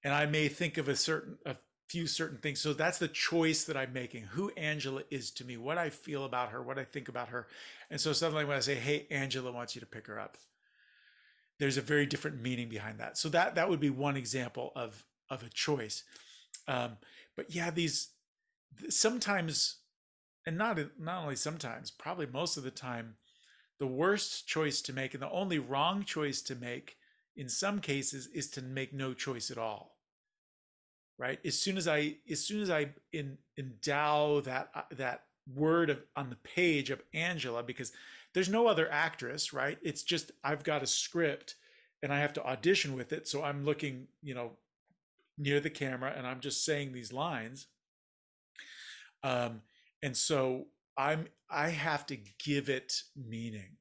[0.03, 1.55] And I may think of a certain, a
[1.87, 2.61] few certain things.
[2.61, 6.23] So that's the choice that I'm making who Angela is to me, what I feel
[6.23, 7.47] about her, what I think about her.
[7.89, 10.37] And so suddenly when I say, hey, Angela wants you to pick her up,
[11.59, 13.17] there's a very different meaning behind that.
[13.17, 16.03] So that, that would be one example of, of a choice.
[16.67, 16.97] Um,
[17.35, 18.09] but yeah, these
[18.89, 19.77] sometimes,
[20.45, 23.15] and not, not only sometimes, probably most of the time,
[23.79, 26.97] the worst choice to make and the only wrong choice to make
[27.35, 29.97] in some cases is to make no choice at all.
[31.19, 31.39] Right?
[31.45, 35.23] As soon as i as soon as i in, endow that uh, that
[35.55, 37.91] word of, on the page of angela because
[38.33, 39.79] there's no other actress right?
[39.81, 41.55] It's just i've got a script
[42.03, 44.51] and i have to audition with it so i'm looking you know
[45.37, 47.67] near the camera and i'm just saying these lines.
[49.23, 49.61] Um
[50.03, 53.77] and so i'm i have to give it meaning.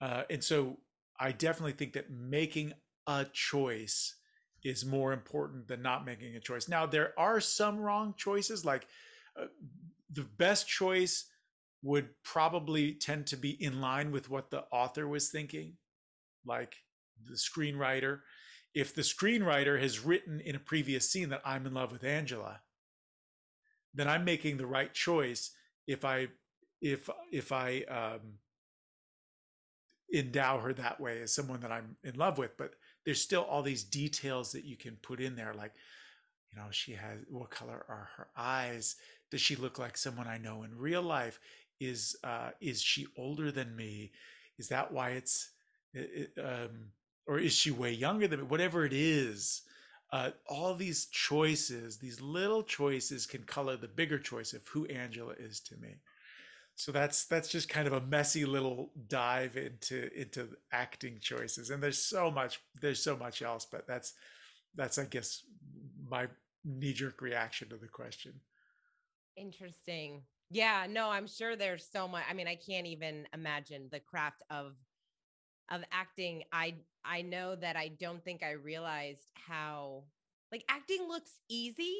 [0.00, 0.78] Uh and so
[1.18, 2.72] i definitely think that making
[3.06, 4.16] a choice
[4.64, 6.68] is more important than not making a choice.
[6.68, 8.86] Now there are some wrong choices like
[9.40, 9.46] uh,
[10.10, 11.26] the best choice
[11.82, 15.74] would probably tend to be in line with what the author was thinking
[16.44, 16.76] like
[17.24, 18.20] the screenwriter
[18.76, 22.60] if the screenwriter has written in a previous scene that i'm in love with angela
[23.94, 25.50] then i'm making the right choice
[25.86, 26.28] if i
[26.80, 28.38] if if i um
[30.14, 32.56] endow her that way as someone that i'm in love with.
[32.56, 35.72] But there's still all these details that you can put in there like
[36.52, 38.96] you know she has what color are her eyes?
[39.30, 41.40] Does she look like someone i know in real life?
[41.80, 44.12] Is uh is she older than me?
[44.58, 45.50] Is that why it's
[45.92, 46.92] it, um
[47.26, 49.62] or is she way younger than me whatever it is
[50.12, 55.34] uh all these choices these little choices can color the bigger choice of who angela
[55.38, 55.96] is to me
[56.74, 61.82] so that's that's just kind of a messy little dive into into acting choices and
[61.82, 64.14] there's so much there's so much else but that's
[64.74, 65.42] that's i guess
[66.08, 66.26] my
[66.64, 68.32] knee jerk reaction to the question
[69.36, 70.22] Interesting.
[70.50, 72.24] Yeah, no, I'm sure there's so much.
[72.28, 74.74] I mean, I can't even imagine the craft of
[75.70, 76.44] of acting.
[76.52, 76.74] I
[77.08, 80.04] I know that I don't think I realized how
[80.52, 81.96] like acting looks easy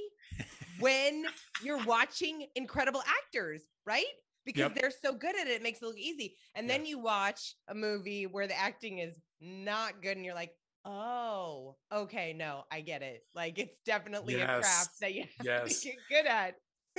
[0.78, 1.24] when
[1.64, 4.04] you're watching incredible actors, right?
[4.44, 4.78] Because Yep.
[4.80, 6.36] they're so good at it, it makes it look easy.
[6.54, 6.74] And Yeah.
[6.76, 10.52] then you watch a movie where the acting is not good and you're like,
[10.84, 15.80] "Oh, okay, no, I get it." Like it's definitely a craft that you have Yes.
[15.82, 16.56] to get good at.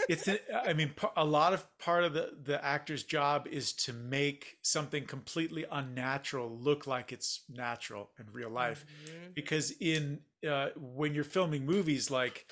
[0.09, 3.93] It's a, i mean a lot of part of the the actor's job is to
[3.93, 9.33] make something completely unnatural look like it's natural in real life Mhm.
[9.33, 12.45] because in uh, when you're filming movies like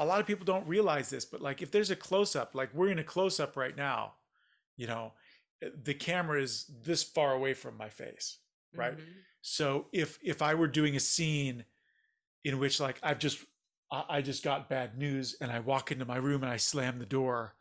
[0.00, 2.72] a lot of people don't realize this, but like if there's a close up, like
[2.74, 4.14] we're in a close up right now,
[4.76, 5.12] you know,
[5.84, 8.38] the camera is this far away from my face,
[8.74, 8.92] right?
[8.96, 9.10] Mm-hmm.
[9.40, 11.64] So if if I were doing a scene
[12.44, 13.44] in which like I've just
[13.90, 17.06] I just got bad news and I walk into my room and I slam the
[17.06, 17.54] door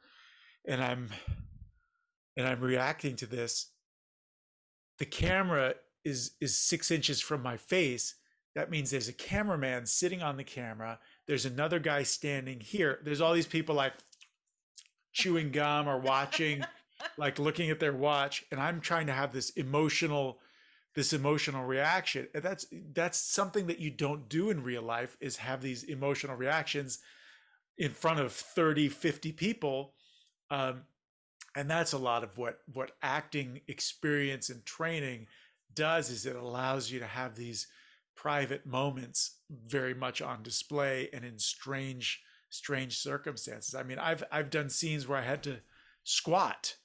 [0.67, 1.09] and I'm
[2.35, 3.71] and I'm reacting to this,
[4.99, 8.15] the camera is is six inches from my face.
[8.55, 10.99] That means there's a cameraman sitting on the camera.
[11.27, 12.99] There's another guy standing here.
[13.03, 13.93] There's all these people like
[15.13, 16.63] chewing gum or watching,
[17.17, 20.39] like looking at their watch, and I'm trying to have this emotional
[20.97, 22.27] this emotional reaction.
[22.33, 26.35] And that's that's something that you don't do in real life is have these emotional
[26.35, 26.97] reactions
[27.77, 29.93] in front of 30 50 people.
[30.49, 30.85] Um,
[31.55, 35.27] and that's a lot of what what acting experience and training
[35.75, 37.67] does is it allows you to have these
[38.15, 43.75] private moments very much on display and in strange strange circumstances.
[43.75, 45.57] I mean i've i've done scenes where i had to
[46.03, 46.77] squat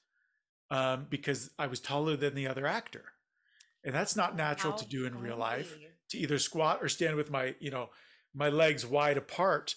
[0.71, 3.12] um, because i was taller than the other actor
[3.85, 5.77] and that's not natural How to do in real life
[6.11, 7.91] to either squat or stand with my you know
[8.35, 9.75] my legs wide apart.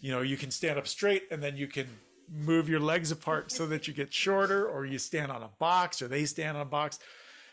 [0.00, 1.86] You know you can stand up straight and then you can
[2.28, 6.02] move your legs apart so that you get shorter or you stand on a box
[6.02, 6.98] or they stand on a box.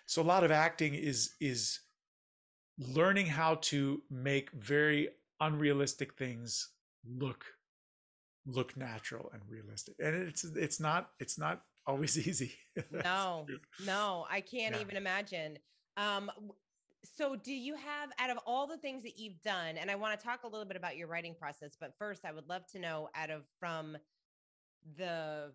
[0.05, 1.79] So a lot of acting is is
[2.77, 6.69] learning how to make very unrealistic things
[7.05, 7.45] look
[8.45, 9.95] look natural and realistic.
[9.99, 12.53] And it's it's not it's not always easy.
[12.91, 13.45] No
[13.85, 14.81] no i can't yeah.
[14.81, 15.57] even imagine
[15.97, 16.31] um,
[17.03, 20.19] so do you have out of all the things that you've done, and I want
[20.19, 22.79] to talk a little bit about your writing process, but first I would love to
[22.79, 23.97] know out of from
[24.97, 25.51] the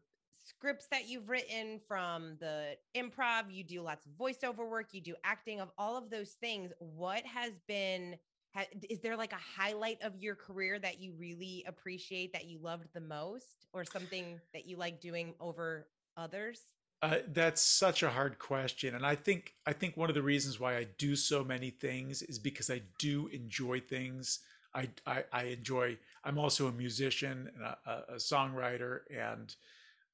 [0.48, 5.14] scripts that you've written, from the improv, you do lots of voiceover work, you do
[5.24, 6.72] acting of all of those things.
[6.78, 8.16] What has been
[8.54, 12.58] ha, is there like a highlight of your career that you really appreciate that you
[12.60, 16.62] loved the most or something that you like doing over others?
[17.00, 20.58] Uh, that's such a hard question, and I think I think one of the reasons
[20.58, 24.40] why I do so many things is because I do enjoy things.
[24.74, 25.98] I I, I enjoy.
[26.24, 29.54] I'm also a musician and a, a songwriter and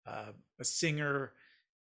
[0.07, 1.33] uh, a singer,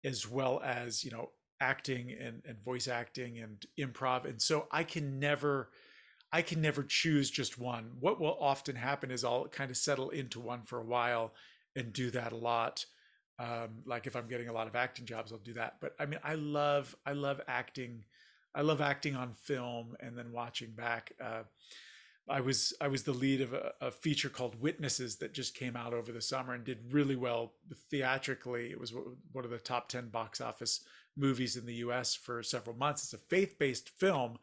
[0.04, 4.25] as well as you know acting and, and voice acting and improv.
[4.25, 5.69] And so I can never
[6.32, 7.91] I can never choose just one.
[7.99, 11.34] What will often happen is I'll kind of settle into one for a while
[11.75, 12.86] and do that a lot
[13.39, 15.78] um, like if I'm getting a lot of acting jobs, I'll do that.
[15.80, 18.04] But I mean, I love I love acting.
[18.54, 21.13] I love acting on film and then watching back.
[21.23, 21.43] Uh,
[22.28, 25.75] I was I was the lead of a, a, feature called Witnesses that just came
[25.75, 27.54] out over the summer and did really well
[27.89, 28.71] theatrically.
[28.71, 28.93] It was
[29.32, 30.82] one of the top ten box office
[31.15, 32.15] movies in the U.S.
[32.15, 33.04] for several months.
[33.04, 34.38] It's a faith based film,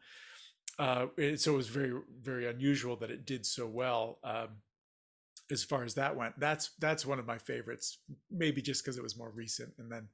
[0.79, 4.17] uh, so it was very very unusual that it did so well.
[4.23, 4.49] Um,
[5.51, 6.39] as far as that went.
[6.39, 7.99] That's that's one of my favorites,
[8.31, 9.73] maybe just because it was more recent.
[9.77, 10.09] And then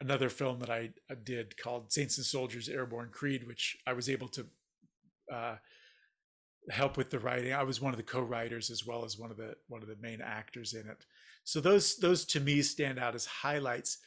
[0.00, 0.90] another film that I,
[1.24, 4.46] did called Saints and Soldiers Airborne Creed, which I was able to
[5.32, 5.56] uh,
[6.70, 7.52] help with the writing.
[7.52, 9.96] I was one of the co-writers as well as one of the one of the
[10.00, 11.04] main actors in it.
[11.44, 13.98] So those those to me stand out as highlights.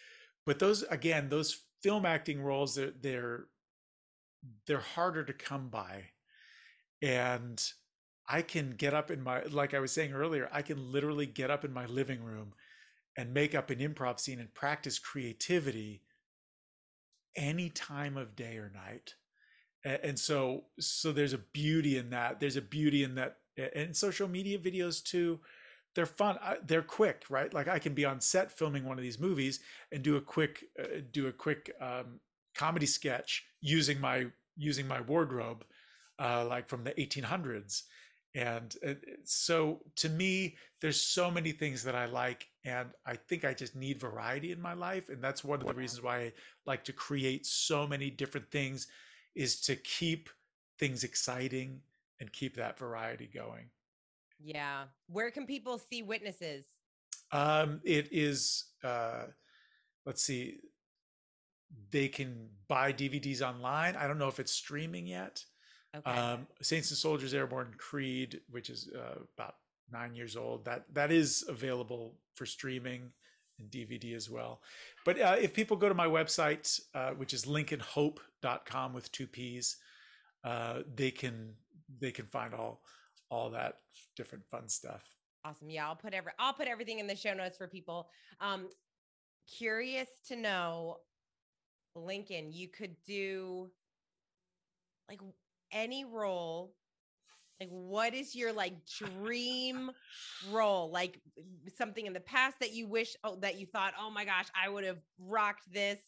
[0.46, 3.46] But those again, those film acting roles, they're they're
[4.68, 6.12] they're harder to come by.
[7.02, 7.63] And
[8.30, 11.50] I can get up in my, like I was saying earlier, I can literally get
[11.50, 12.54] up in my living room
[13.18, 16.04] and make up an improv scene and practice creativity
[17.36, 19.15] any time of day or night.
[19.84, 22.39] And so, so there's a beauty in that.
[22.39, 23.38] There's a beauty in that.
[23.74, 25.39] And social media videos too,
[25.96, 26.38] they're fun.
[26.65, 27.52] They're quick, right?
[27.52, 29.60] Like I can be on set filming one of these movies
[29.92, 32.20] and do a quick, uh, do a quick um,
[32.56, 35.63] comedy sketch using my using my wardrobe,
[36.20, 37.84] uh, like from the 1800s
[38.36, 38.76] and
[39.24, 43.76] so to me there's so many things that i like and i think i just
[43.76, 46.32] need variety in my life and that's one of the reasons why i
[46.68, 48.88] like to create so many different things
[49.36, 50.30] is to keep
[50.78, 51.82] things exciting
[52.20, 53.65] and keep that variety going.
[54.42, 54.84] Yeah.
[55.08, 56.65] Where can people see witnesses?
[57.32, 59.26] Um it is uh
[60.06, 60.58] let's see
[61.91, 63.95] they can buy dvds online.
[63.95, 65.43] I don't know if it's streaming yet
[65.96, 66.10] Okay.
[66.10, 69.56] Um, Saints and Soldiers Airborne Creed, which is uh, about
[69.92, 73.12] nine years old, that that is available for streaming
[73.60, 74.62] and DVD as well.
[75.06, 79.78] But uh, if people go to my website, uh, which is lincolnhoppe.com with two P's,
[80.44, 81.56] uh, they can
[82.00, 82.82] they can find all
[83.30, 83.76] all that
[84.16, 85.04] different fun stuff.
[85.46, 85.70] Awesome.
[85.70, 88.10] Yeah, I'll put every I'll put everything in the show notes for people.
[88.42, 88.70] Um,
[89.58, 90.98] curious to know,
[91.96, 93.70] Lincoln, you could do
[95.10, 95.20] like
[95.72, 96.74] any role
[97.59, 99.91] Like, what is your like dream
[100.49, 100.89] role?
[100.91, 101.22] Like
[101.78, 104.70] something in the past that you wish, oh, that you thought, oh my gosh, I
[104.70, 105.99] would have rocked this,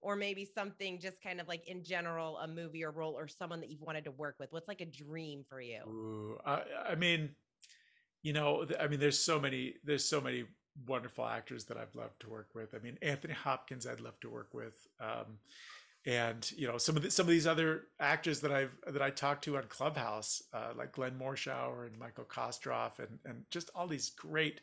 [0.00, 3.60] or maybe something just kind of like in general, a movie or role, or someone
[3.60, 4.52] that you've wanted to work with.
[4.52, 5.80] What's like a dream for you?
[5.86, 7.30] Ooh, I, I mean,
[8.22, 10.44] you know, I mean, there's so many, there's so many
[10.86, 12.74] wonderful actors that I've loved to work with.
[12.74, 14.86] I mean, Anthony Hopkins, I'd love to work with.
[15.00, 15.38] Um,
[16.06, 19.10] and you know some of the, some of these other actors that I've that I
[19.10, 23.86] talked to on Clubhouse, uh, like Glenn Morshower and Michael Kostroff, and and just all
[23.86, 24.60] these great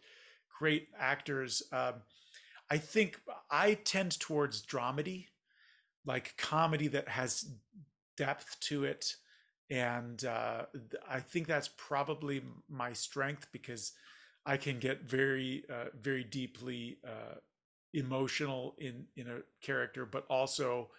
[0.59, 1.61] great actors.
[1.71, 1.95] Um,
[2.71, 3.21] I think
[3.51, 5.27] I tend towards dramedy,
[6.05, 7.49] like comedy that has
[8.17, 9.15] depth to it,
[9.69, 10.65] and uh,
[11.07, 13.91] I think that's probably my strength because
[14.43, 17.35] I can get very uh, very deeply uh,
[17.93, 20.89] emotional in in a character, but also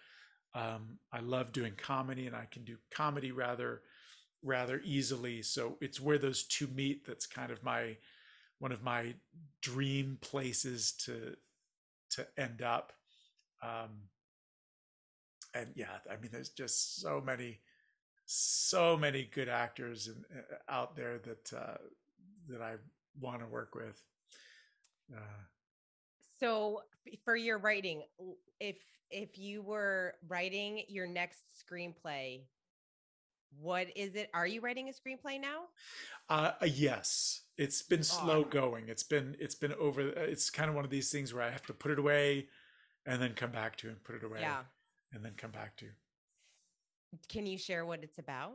[0.53, 3.81] um, I love doing comedy, and I can do comedy rather
[4.41, 5.41] rather easily.
[5.41, 7.05] So it's where those two meet.
[7.05, 7.97] That's kind of my
[8.59, 9.15] one of my
[9.61, 11.35] dream places to
[12.11, 12.93] to end up.
[13.61, 14.09] Um,
[15.53, 17.59] and yeah, I mean, there's just so many,
[18.25, 21.77] so many good actors and uh, out there that uh,
[22.49, 22.75] that I
[23.19, 24.01] want to work with.
[25.15, 25.43] Uh,
[26.39, 26.81] so
[27.23, 28.03] for your writing,
[28.59, 28.77] if
[29.09, 32.41] if you were writing your next screenplay,
[33.59, 34.29] what is it?
[34.33, 35.63] Are you writing a screenplay now?
[36.29, 38.49] Uh, uh yes, it's been slow oh.
[38.49, 38.89] going.
[38.89, 40.01] It's been it's been over.
[40.01, 42.47] Uh, it's kind of one of these things where I have to put it away,
[43.05, 44.61] and then come back to and put it away, yeah,
[45.13, 45.85] and then come back to.
[47.27, 48.53] Can you share what it's about?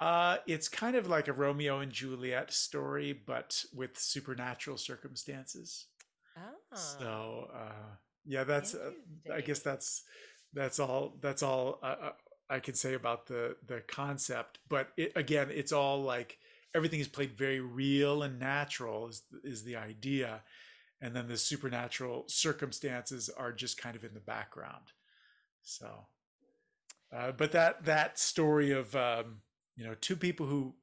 [0.00, 5.86] Uh, it's kind of like a Romeo and Juliet story, but with supernatural circumstances.
[6.72, 6.76] Oh.
[6.76, 7.96] So, uh,
[8.28, 8.90] yeah that's uh,
[9.34, 10.04] i guess that's
[10.52, 12.12] that's all that's all uh, uh,
[12.48, 16.38] i can say about the the concept but it, again it's all like
[16.74, 20.42] everything is played very real and natural is is the idea
[21.00, 24.92] and then the supernatural circumstances are just kind of in the background
[25.62, 26.06] so
[27.10, 29.38] uh, but that that story of um,
[29.74, 30.74] you know two people who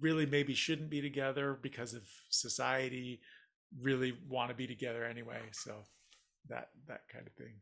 [0.00, 3.20] really maybe shouldn't be together because of society
[3.80, 5.84] really want to be together anyway so
[6.48, 7.54] that that kind of thing.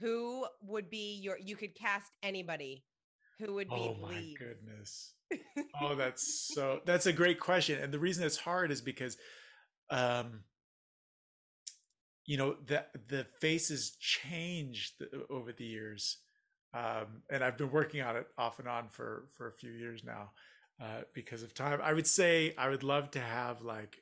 [0.00, 1.38] Who would be your?
[1.38, 2.84] You could cast anybody.
[3.38, 3.74] Who would be?
[3.74, 5.14] Oh my goodness.
[5.80, 6.80] oh, that's so.
[6.84, 9.16] That's a great question, and the reason it's hard is because,
[9.90, 10.40] um,
[12.26, 16.18] you know, the the faces changed over the years,
[16.74, 20.02] um, and I've been working on it off and on for for a few years
[20.04, 20.30] now,
[20.80, 21.80] uh, because of time.
[21.82, 23.98] I would say I would love to have like,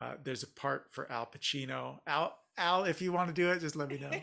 [0.00, 1.98] uh, there's a part for Al Pacino.
[2.06, 4.10] Al Al, if you want to do it, just let me know.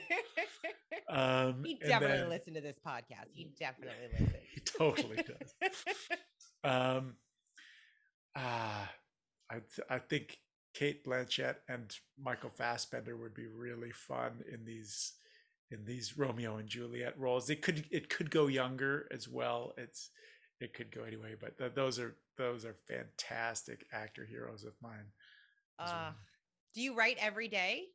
[1.08, 3.28] Um, he definitely then, listened to this podcast.
[3.34, 4.32] He definitely listens.
[4.54, 5.54] He totally does.
[6.64, 7.16] um,
[8.36, 8.86] uh,
[9.50, 10.38] I I think
[10.74, 15.14] Cate Blanchett and Michael Fassbender would be really fun in these
[15.72, 17.50] in these Romeo and Juliet roles.
[17.50, 19.74] It could it could go younger as well.
[19.78, 20.10] It's
[20.60, 25.12] it could go anyway, but th- those are those are fantastic actor heroes of mine.
[25.80, 26.12] Uh.
[26.74, 27.86] Do you write every day?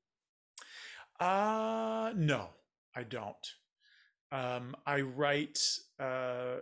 [1.18, 2.48] Uh no,
[2.94, 3.54] I don't.
[4.32, 5.60] Um, I write
[5.98, 6.58] uh,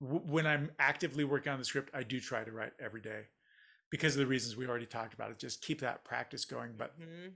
[0.00, 1.90] w- when I'm actively working on the script.
[1.94, 3.22] I do try to write every day
[3.90, 5.30] because of the reasons we already talked about.
[5.30, 6.72] It just keep that practice going.
[6.76, 7.28] But mm-hmm.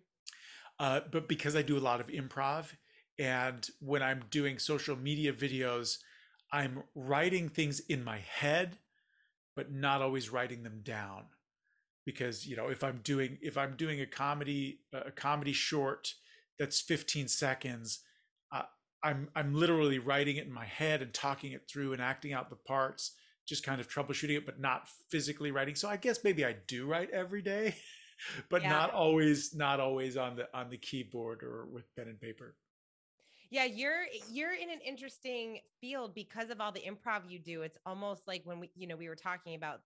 [0.79, 2.73] uh, but because I do a lot of improv,
[3.19, 5.99] and when I'm doing social media videos,
[6.51, 8.79] I'm writing things in my head,
[9.55, 11.25] but not always writing them down
[12.09, 16.15] because you know if i'm doing if i'm doing a comedy a comedy short
[16.59, 17.99] that's 15 seconds
[18.51, 18.63] uh,
[19.03, 22.49] i'm i'm literally writing it in my head and talking it through and acting out
[22.49, 23.13] the parts
[23.47, 25.75] just kind of troubleshooting it but not physically writing.
[25.75, 27.77] So i guess maybe i do write every day
[28.49, 28.71] but yeah.
[28.71, 32.55] not always not always on the on the keyboard or with pen and paper.
[33.51, 37.61] Yeah you're you're in an interesting field because of all the improv you do.
[37.61, 39.83] It's almost like when we you know we were talking about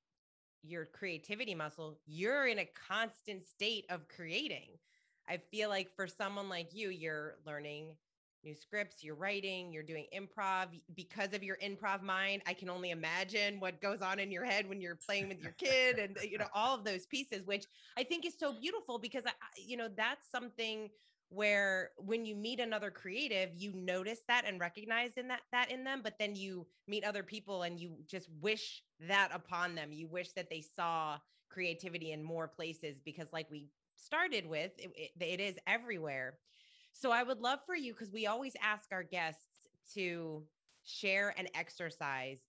[0.62, 4.78] your creativity muscle, you're in a constant state of creating.
[5.28, 7.96] I feel like for someone like you, you're learning
[8.44, 12.42] new scripts, you're writing, you're doing improv because of your improv mind.
[12.46, 15.52] I can only imagine what goes on in your head when you're playing with your
[15.52, 18.98] kid and uh, you know all of those pieces which I think is so beautiful
[18.98, 20.90] because I you know that's something
[21.32, 25.84] where when you meet another creative you notice that and recognize in that that in
[25.84, 30.06] them but then you meet other people and you just wish that upon them you
[30.06, 31.18] wish that they saw
[31.50, 36.38] creativity in more places because like we started with it, it, it is everywhere
[36.92, 40.42] so i would love for you because we always ask our guests to
[40.84, 42.40] share an exercise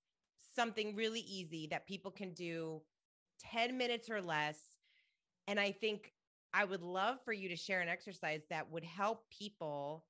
[0.55, 2.81] something really easy that people can do
[3.39, 4.59] 10 minutes or less.
[5.47, 6.12] And I think
[6.53, 10.05] I would love for you to share an exercise that would help people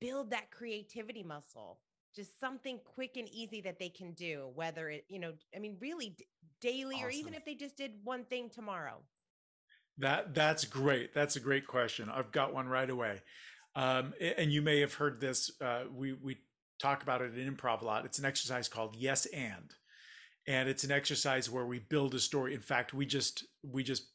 [0.00, 1.80] build that creativity muscle.
[2.14, 5.76] Just something quick and easy that they can do, whether it, you know, I mean,
[5.80, 6.26] really d-
[6.60, 7.06] daily Awesome.
[7.06, 9.02] or even if they just did one thing tomorrow.
[9.98, 11.14] That that's great.
[11.14, 12.08] That's a great question.
[12.08, 13.22] I've got one right away.
[13.76, 15.50] Um, and you may have heard this.
[15.60, 16.38] Uh, we we
[16.78, 18.04] talk about it in improv a lot.
[18.04, 19.72] It's an exercise called Yes and,
[20.46, 22.54] and it's an exercise where we build a story.
[22.54, 24.06] In fact, we just we just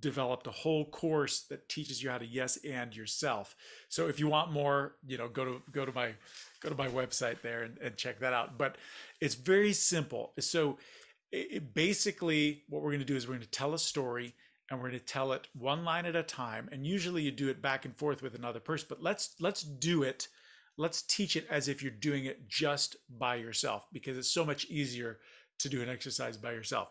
[0.00, 3.54] developed a whole course that teaches you how to yes and yourself.
[3.88, 6.14] So if you want more, you know, go to go to my
[6.60, 8.58] go to my website there and, and check that out.
[8.58, 8.76] But
[9.20, 10.32] it's very simple.
[10.40, 10.78] So
[11.34, 14.34] it, basically what we're going to do is we're going to tell a story
[14.70, 17.48] and we're going to tell it one line at a time and usually you do
[17.48, 20.28] it back and forth with another person but let's let's do it
[20.76, 24.64] let's teach it as if you're doing it just by yourself because it's so much
[24.66, 25.18] easier
[25.58, 26.88] to do an exercise by yourself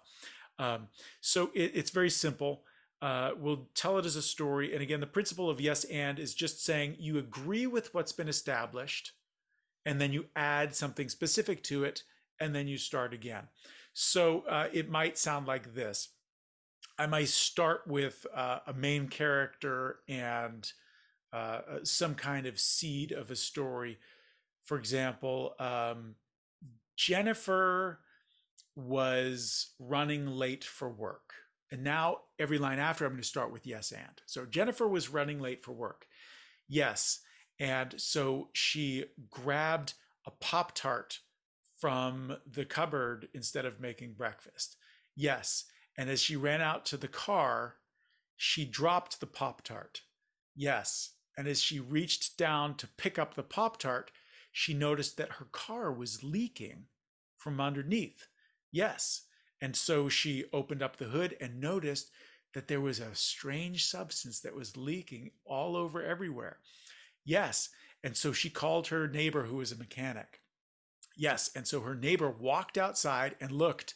[0.59, 0.87] um,
[1.21, 2.63] so it, it's very simple
[3.03, 6.33] uh, we'll tell it as a story and again the principle of yes and is
[6.33, 9.11] just saying you agree with what's been established
[9.85, 12.03] and then you add something specific to it
[12.39, 13.43] and then you start again
[13.93, 16.09] so uh, it might sound like this
[16.97, 20.71] I might start with uh, a main character and
[21.31, 23.97] uh, some kind of seed of a story.
[24.63, 26.15] For example, um,
[26.95, 27.99] Jennifer
[28.75, 31.33] was running late for work.
[31.73, 34.21] And now every line after, I'm going to start with yes and.
[34.27, 36.05] So Jennifer was running late for work.
[36.69, 37.21] Yes.
[37.59, 39.95] And so she grabbed
[40.27, 41.21] a Pop Tart
[41.79, 44.77] from the cupboard instead of making breakfast.
[45.15, 45.65] Yes.
[45.97, 47.77] And as she ran out to the car,
[48.37, 50.01] she dropped the Pop Tart.
[50.55, 51.09] Yes.
[51.35, 54.11] And as she reached down to pick up the Pop Tart,
[54.51, 56.83] she noticed that her car was leaking
[57.35, 58.27] from underneath.
[58.71, 59.23] Yes.
[59.63, 62.11] And so she opened up the hood and noticed
[62.53, 66.57] that there was a strange substance that was leaking all over everywhere.
[67.23, 67.69] Yes.
[68.03, 70.41] And so she called her neighbor, who was a mechanic.
[71.15, 71.49] Yes.
[71.55, 73.95] And so her neighbor walked outside and looked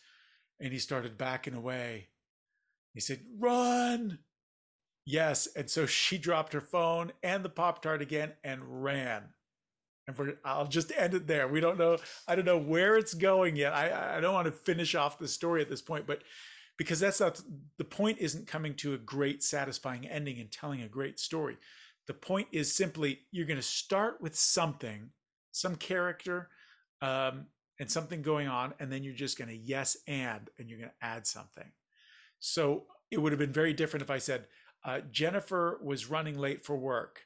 [0.58, 2.08] and he started backing away.
[2.94, 4.20] He said, Run!
[5.06, 5.50] Yes.
[5.54, 9.34] And so she dropped her phone and the Pop Tart again and ran.
[10.08, 11.48] And for, I'll just end it there.
[11.48, 11.98] We don't know.
[12.28, 13.74] I don't know where it's going yet.
[13.74, 16.24] I, I don't want to finish off the story at this point, but
[16.78, 17.42] because that's not
[17.78, 21.58] the point, isn't coming to a great, satisfying ending and telling a great story.
[22.06, 25.10] The point is simply you're going to start with something,
[25.52, 26.50] some character,
[27.02, 27.48] um,
[27.80, 30.92] and something going on, and then you're just going to yes and, and you're going
[30.92, 31.72] to add something.
[32.40, 34.46] So it would have been very different if I said,
[34.86, 37.24] uh, Jennifer was running late for work,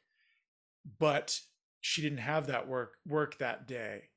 [0.97, 1.39] but
[1.81, 4.09] she didn't have that work work that day.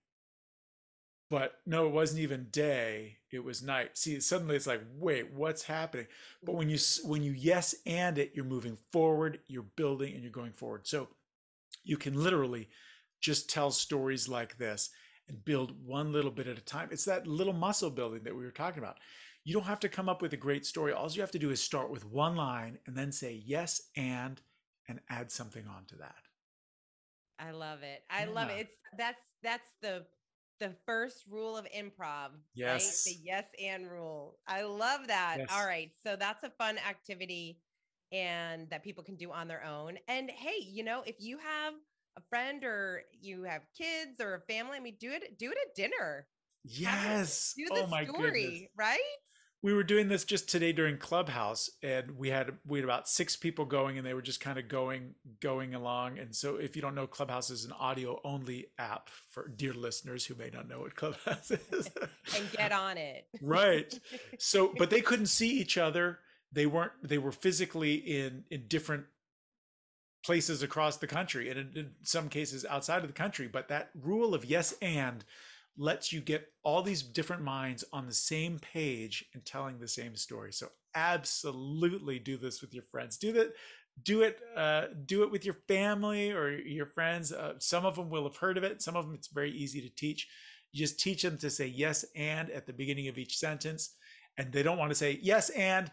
[1.31, 3.97] But no, it wasn't even day; it was night.
[3.99, 6.07] See, suddenly it's like, wait, what's happening?
[6.43, 10.31] But when you when you yes and it, you're moving forward, you're building, and you're
[10.31, 10.87] going forward.
[10.87, 11.09] So
[11.83, 12.69] you can literally
[13.21, 14.91] just tell stories like this
[15.29, 16.89] and build one little bit at a time.
[16.93, 18.99] It's that little muscle building that we were talking about.
[19.45, 20.93] You don't have to come up with a great story.
[20.93, 24.41] All you have to do is start with one line and then say yes and
[24.89, 26.24] and add something onto that.
[27.39, 28.03] I love it.
[28.11, 28.61] I love it.
[28.61, 30.05] It's that's that's the
[30.61, 32.31] the first rule of improv.
[32.55, 33.05] Yes.
[33.07, 33.15] Right?
[33.15, 34.39] The yes and rule.
[34.47, 35.37] I love that.
[35.39, 35.49] Yes.
[35.53, 35.91] All right.
[36.03, 37.59] So that's a fun activity
[38.13, 39.99] and that people can do on their own.
[40.09, 41.75] And hey, you know, if you have
[42.17, 45.59] a friend or you have kids or a family, I mean, do it, do it
[45.67, 46.27] at dinner.
[46.65, 47.55] Yes.
[47.57, 48.63] Do the oh my story, goodness.
[48.77, 48.99] right?
[49.65, 53.35] We were doing this just today during Clubhouse, and we had we had about six
[53.35, 56.19] people going, and they were just kind of going going along.
[56.19, 60.27] And so, if you don't know, Clubhouse is an audio only app for dear listeners
[60.27, 61.89] who may not know what Clubhouse is.
[62.37, 63.27] And get on it.
[63.41, 63.99] right.
[64.39, 66.19] So, but they couldn't see each other.
[66.53, 66.93] They weren't.
[67.03, 69.05] They were physically in in different
[70.27, 73.49] places across the country, and in, in some cases outside of the country.
[73.49, 75.25] But that rule of yes and
[75.77, 80.17] lets you get all these different minds on the same page and telling the same
[80.17, 80.53] story.
[80.53, 83.17] So absolutely do this with your friends.
[83.17, 83.53] Do that.
[84.03, 84.41] Do it.
[84.57, 87.33] Uh, do it with your family or your friends.
[87.33, 88.83] Uh, some of them will have heard of it.
[88.83, 90.29] Some of them it's very easy to teach.
[90.73, 93.95] You just teach them to say yes and at the beginning of each sentence,
[94.37, 95.91] and they don't want to say yes and.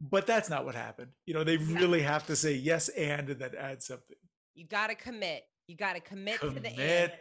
[0.00, 1.10] But that's not what happened.
[1.26, 4.16] You know, they really have to say yes and and then add something.
[4.54, 5.42] You got to commit.
[5.66, 7.12] You got to commit, to the end.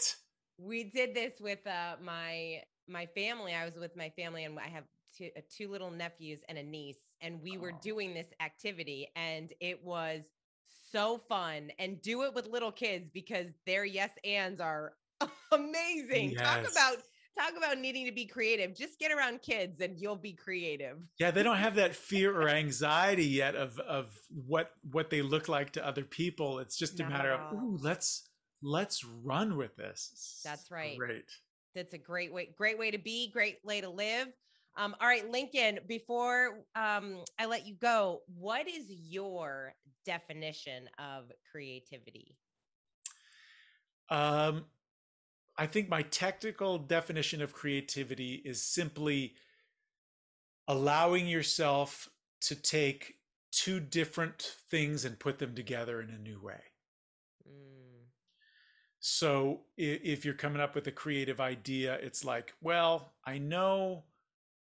[0.60, 4.68] We did this with uh my my family i was with my family and i
[4.68, 4.84] have
[5.16, 7.80] two, uh, two little nephews and a niece and we were Oh.
[7.82, 10.22] doing this activity and it was
[10.91, 14.93] so fun and do it with little kids because their yes ands are
[15.51, 16.97] amazing talk about
[17.38, 18.76] talk about needing to be creative.
[18.76, 20.97] Just get around kids and you'll be creative.
[21.20, 25.47] Yeah, they don't have that fear or anxiety yet of of what what they look
[25.49, 26.60] like to other people.
[26.60, 28.29] It's just a matter of ooh, let's
[28.62, 30.41] let's run with this.
[30.43, 30.97] That's right.
[30.97, 31.26] Great.
[31.76, 34.28] That's a great way, great way to be, great way to live.
[34.78, 39.74] Um, all right, Lincoln, before um, I let you go, what is your
[40.05, 42.38] definition of creativity?
[44.10, 44.66] Um,
[45.57, 49.36] I think my technical definition of creativity is simply
[50.68, 52.07] allowing yourself
[52.41, 53.16] to take
[53.51, 56.62] two different things and put them together in a new way.
[57.47, 57.79] Mm,
[59.00, 64.04] So if you're coming up with a creative idea, it's like, well, I know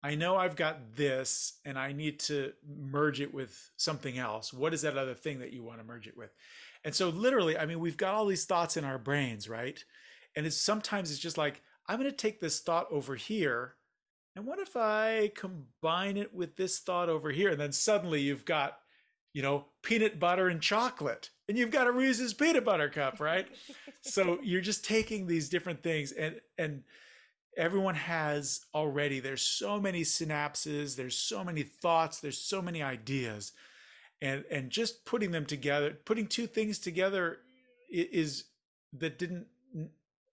[0.06, 4.52] I know I've got this and I need to merge it with something else.
[4.52, 6.30] What is that other thing that you want to merge it with?
[6.84, 9.82] And so literally, I mean, we've got all these thoughts in our brains, right?
[10.36, 13.74] And it's sometimes it's just like, I'm going to take this thought over here.
[14.36, 17.50] And what if I combine it with this thought over here?
[17.50, 18.78] And then suddenly you've got,
[19.36, 21.28] you know, peanut butter and chocolate.
[21.46, 23.46] And you've got a Reese's peanut butter cup, right?
[24.00, 26.84] so you're just taking these different things and and
[27.54, 33.52] everyone has already there's so many synapses there's so many thoughts there's so many ideas
[34.22, 37.38] and and just putting them together putting two things together
[37.90, 38.44] is
[38.92, 39.46] that didn't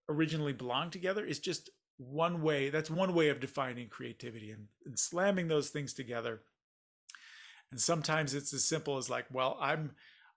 [0.09, 4.97] originally belong together is just one way that's one way of defining creativity and, and
[4.97, 6.41] slamming those things together
[7.73, 9.91] and sometimes it's as simple as like well i'm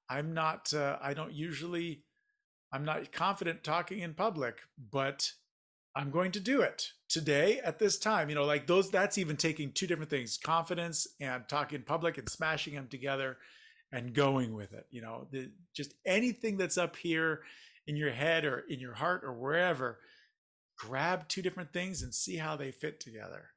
[0.09, 2.03] i'm not uh, i don't usually
[2.73, 4.61] i'm not confident talking in public
[4.91, 5.33] but
[5.95, 8.31] i'm going to do it today at this time.
[8.31, 12.17] You know like those that's even taking two different things confidence and talking in public
[12.17, 13.37] and smashing them together
[13.93, 15.29] and going with it you know?
[15.31, 17.43] The, just anything that's up here
[17.87, 19.99] in your head or in your heart or wherever
[20.79, 23.51] grab two different things and see how they fit together.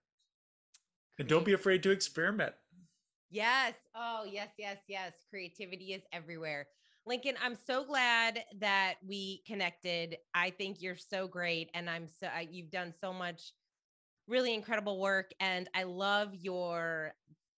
[1.18, 2.54] And don't be afraid to experiment
[3.30, 3.74] Yes.
[3.96, 5.14] Oh, yes, yes, yes.
[5.30, 6.68] Creativity is everywhere.
[7.06, 10.18] Lincoln, I'm so glad that we connected.
[10.34, 13.54] I think you're so great, and I'm so you've done so much
[14.28, 17.14] really incredible work, and I love your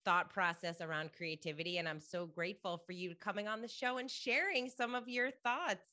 [0.06, 1.78] thought process around creativity.
[1.78, 5.32] And I'm so grateful for you coming on the show and sharing some of your
[5.44, 5.86] thoughts.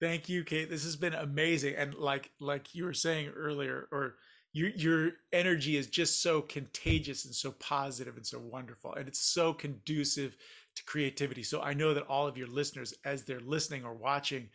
[0.00, 0.68] Thank you, Kate.
[0.68, 1.74] This has been amazing.
[1.76, 4.16] And like like you were saying earlier, or
[4.56, 8.94] your your energy is just so contagious and so positive and so wonderful.
[8.94, 10.34] And it's so conducive
[10.76, 11.42] to creativity.
[11.42, 14.48] So I know that all of your listeners, as they're listening or watching,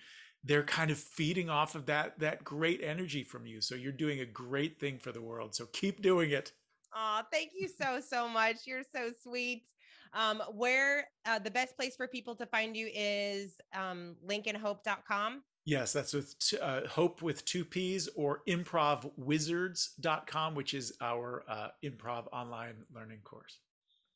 [0.43, 3.61] they're kind of feeding off of that that great energy from you.
[3.61, 5.53] So you're doing a great thing for the world.
[5.53, 6.51] So keep doing it.
[6.95, 8.57] Oh, thank you so, so much.
[8.65, 9.65] You're so sweet.
[10.13, 15.43] Um, where uh, the best place for people to find you is um, lincolnhoppe.com.
[15.65, 22.25] Yes, that's with uh, Hoppe with two P's or improvwizards.com, which is our uh, improv
[22.33, 23.59] online learning course.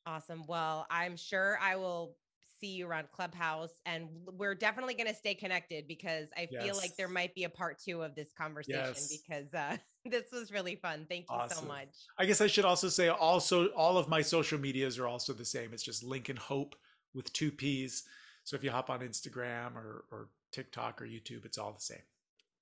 [0.06, 0.44] Awesome.
[0.46, 2.16] Well, I'm sure I will
[2.60, 6.96] see you around Clubhouse and we're definitely going to stay connected because I feel like
[6.96, 9.18] there might be a part two of this conversation Yes.
[9.18, 9.76] because uh,
[10.10, 11.06] this was really fun.
[11.08, 11.88] Thank you so much.
[12.18, 15.44] I guess I should also say also all of my social medias are also the
[15.44, 15.72] same.
[15.72, 16.72] It's just Lincoln Hoppe
[17.14, 18.04] with two P's.
[18.44, 22.02] So if you hop on Instagram or, or TikTok or YouTube, it's all the same.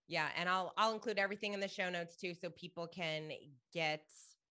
[0.08, 3.30] Yeah, and I'll I'll include everything in the show notes too so people can
[3.72, 4.02] get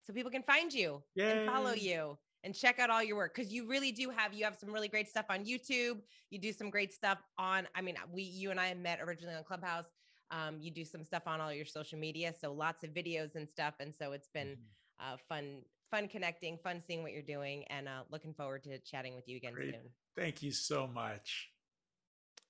[0.06, 3.52] so people can find you and follow you and check out all your work cuz
[3.54, 6.02] you really do have you have some really great stuff on YouTube.
[6.32, 9.44] You do some great stuff on I mean we you and I met originally on
[9.44, 9.86] Clubhouse.
[10.32, 13.48] Um, you do some stuff on all your social media, so lots of videos and
[13.48, 14.66] stuff and so it's been Mhm.
[15.00, 19.16] uh, fun fun connecting, fun seeing what you're doing and uh, looking forward to chatting
[19.16, 19.74] with you again Great.
[19.76, 19.94] soon.
[20.16, 21.50] Thank you so much.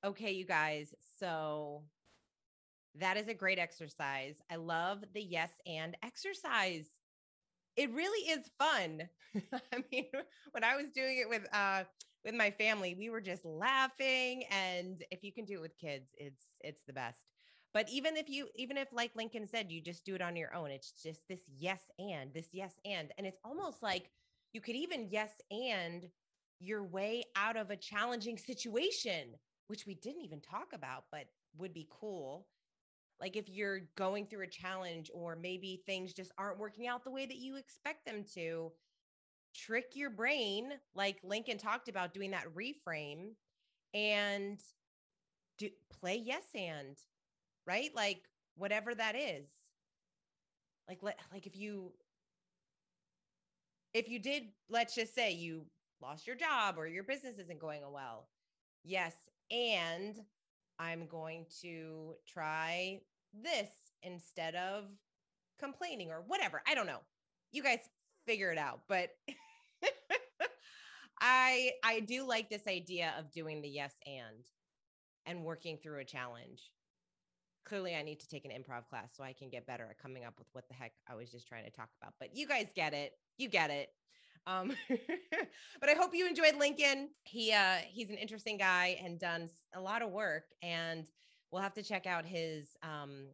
[0.04, 0.93] Okay, you guys.
[1.20, 1.84] So
[2.95, 4.36] that is a great exercise.
[4.50, 6.88] I love the yes and exercise.
[7.76, 9.04] It really is fun.
[9.74, 10.08] I mean,
[10.52, 11.86] when I was doing it with uh
[12.26, 16.10] with my family, we were just laughing and if you can do it with kids,
[16.18, 17.20] it's it's the best.
[17.74, 20.54] But even if you even if like Lincoln said, you just do it on your
[20.56, 24.12] own, it's just this yes and this yes and and it's almost like
[24.54, 26.08] you could even yes and
[26.60, 29.36] your way out of a challenging situation
[29.68, 31.26] which we didn't even talk about, but
[31.57, 32.47] would be cool.
[33.20, 37.11] Like if you're going through a challenge or maybe things just aren't working out the
[37.11, 38.72] way that you expect them to,
[39.55, 43.32] trick your brain, like Lincoln talked about doing that reframe
[43.93, 44.59] and
[45.57, 46.97] do, play yes and,
[47.65, 47.89] right?
[47.95, 48.22] Like
[48.55, 49.47] whatever that is.
[50.88, 51.91] Like let, like if you
[53.93, 55.65] if you did let's just say you
[56.01, 58.30] lost your job or your business isn't going well.
[58.84, 59.15] Yes,
[59.52, 60.16] and
[60.80, 63.02] I'm going to try
[63.34, 63.70] this
[64.04, 64.86] instead of
[65.60, 66.62] complaining or whatever.
[66.68, 67.02] I don't know.
[67.52, 67.80] You guys
[68.26, 68.82] figure it out.
[68.88, 69.10] But
[71.22, 74.45] I I do like this idea of doing the yes and
[75.26, 76.72] and working through a challenge.
[77.66, 80.24] Clearly, I need to take an improv class so I can get better at coming
[80.24, 82.14] up with what the heck I was just trying to talk about.
[82.20, 83.14] But you guys get it.
[83.38, 83.89] You get it.
[84.48, 84.72] Um,
[85.80, 87.10] but I hope you enjoyed Lincoln.
[87.24, 90.45] He uh, he's an interesting guy and done a lot of work.
[90.64, 91.06] And
[91.52, 93.28] we'll have to check out his um,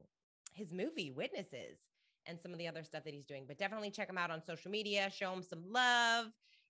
[0.54, 1.78] his movie Witnesses
[2.26, 3.46] and some of the other stuff that he's doing.
[3.48, 5.10] But definitely check him out on social media.
[5.16, 6.28] Show him some love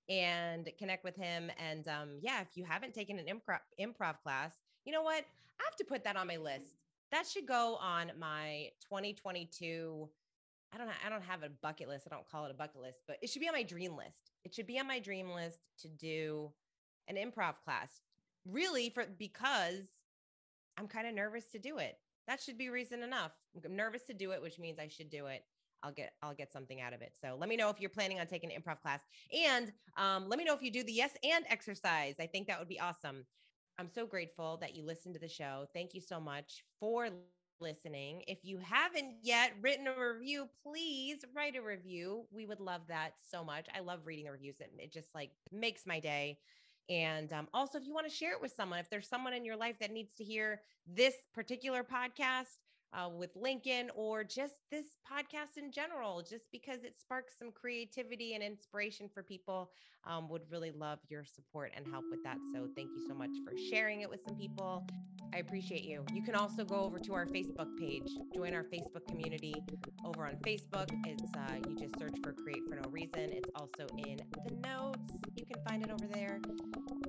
[0.10, 1.50] and connect with him.
[1.58, 4.54] And um, yeah, if you haven't taken an improv improv class,
[4.86, 5.24] you know what?
[5.60, 6.76] I have to put that on my list.
[7.12, 10.10] That should go on my 2022.
[10.74, 12.07] I don't I don't have a bucket list.
[12.09, 14.32] I don't call it a bucket list, but it should be on my dream list.
[14.43, 16.51] It should be on my dream list to do
[17.07, 18.01] an improv class.
[18.45, 19.86] Really for because
[20.78, 21.97] I'm kind of nervous to do it.
[22.28, 23.32] That should be reason enough.
[23.63, 25.43] I'm nervous to do it, which means I should do it.
[25.84, 27.13] I'll get I'll get something out of it.
[27.21, 29.01] So let me know if you're planning on taking an improv class,
[29.34, 32.15] and um, let me know if you do the yes and exercise.
[32.19, 33.26] I think that would be awesome.
[33.78, 35.65] I'm so grateful that you listened to the show.
[35.74, 37.09] Thank you so much for
[37.60, 38.24] listening.
[38.28, 42.26] If you haven't yet written a review, please write a review.
[42.32, 43.68] We would love that so much.
[43.76, 44.60] I love reading the reviews.
[44.60, 46.39] It, it just like makes my day.
[46.89, 49.45] And um, also, if you want to share it with someone, if there's someone in
[49.45, 52.58] your life that needs to hear this particular podcast,
[52.93, 58.34] uh, with Lincoln or just this podcast in general, just because it sparks some creativity
[58.34, 59.72] and inspiration for people.
[60.06, 62.41] Um, would really love your support and help with that.
[62.51, 64.86] So thank you so much for sharing it with some people.
[65.34, 66.06] I appreciate you.
[66.14, 69.56] You can also go over to our Facebook page, join our Facebook community
[70.06, 70.88] over on Facebook.
[71.08, 73.32] It's uh, you just search for Create for No Reason.
[73.32, 75.12] It's also in the notes.
[75.36, 76.40] You can find it over there.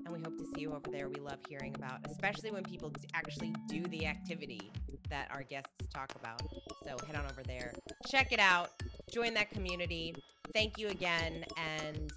[0.06, 1.10] And we hope to see you over there.
[1.10, 4.70] We love hearing about, especially when people actually do the activity
[5.10, 6.40] that our guests talk about.
[6.86, 7.74] So head on over there,
[8.10, 8.70] check it out,
[9.12, 10.14] join that community.
[10.54, 11.44] Thank you again.
[11.58, 12.10] And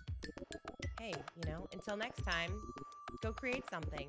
[1.01, 2.51] hey, you know, until next time,
[3.21, 4.07] go create something.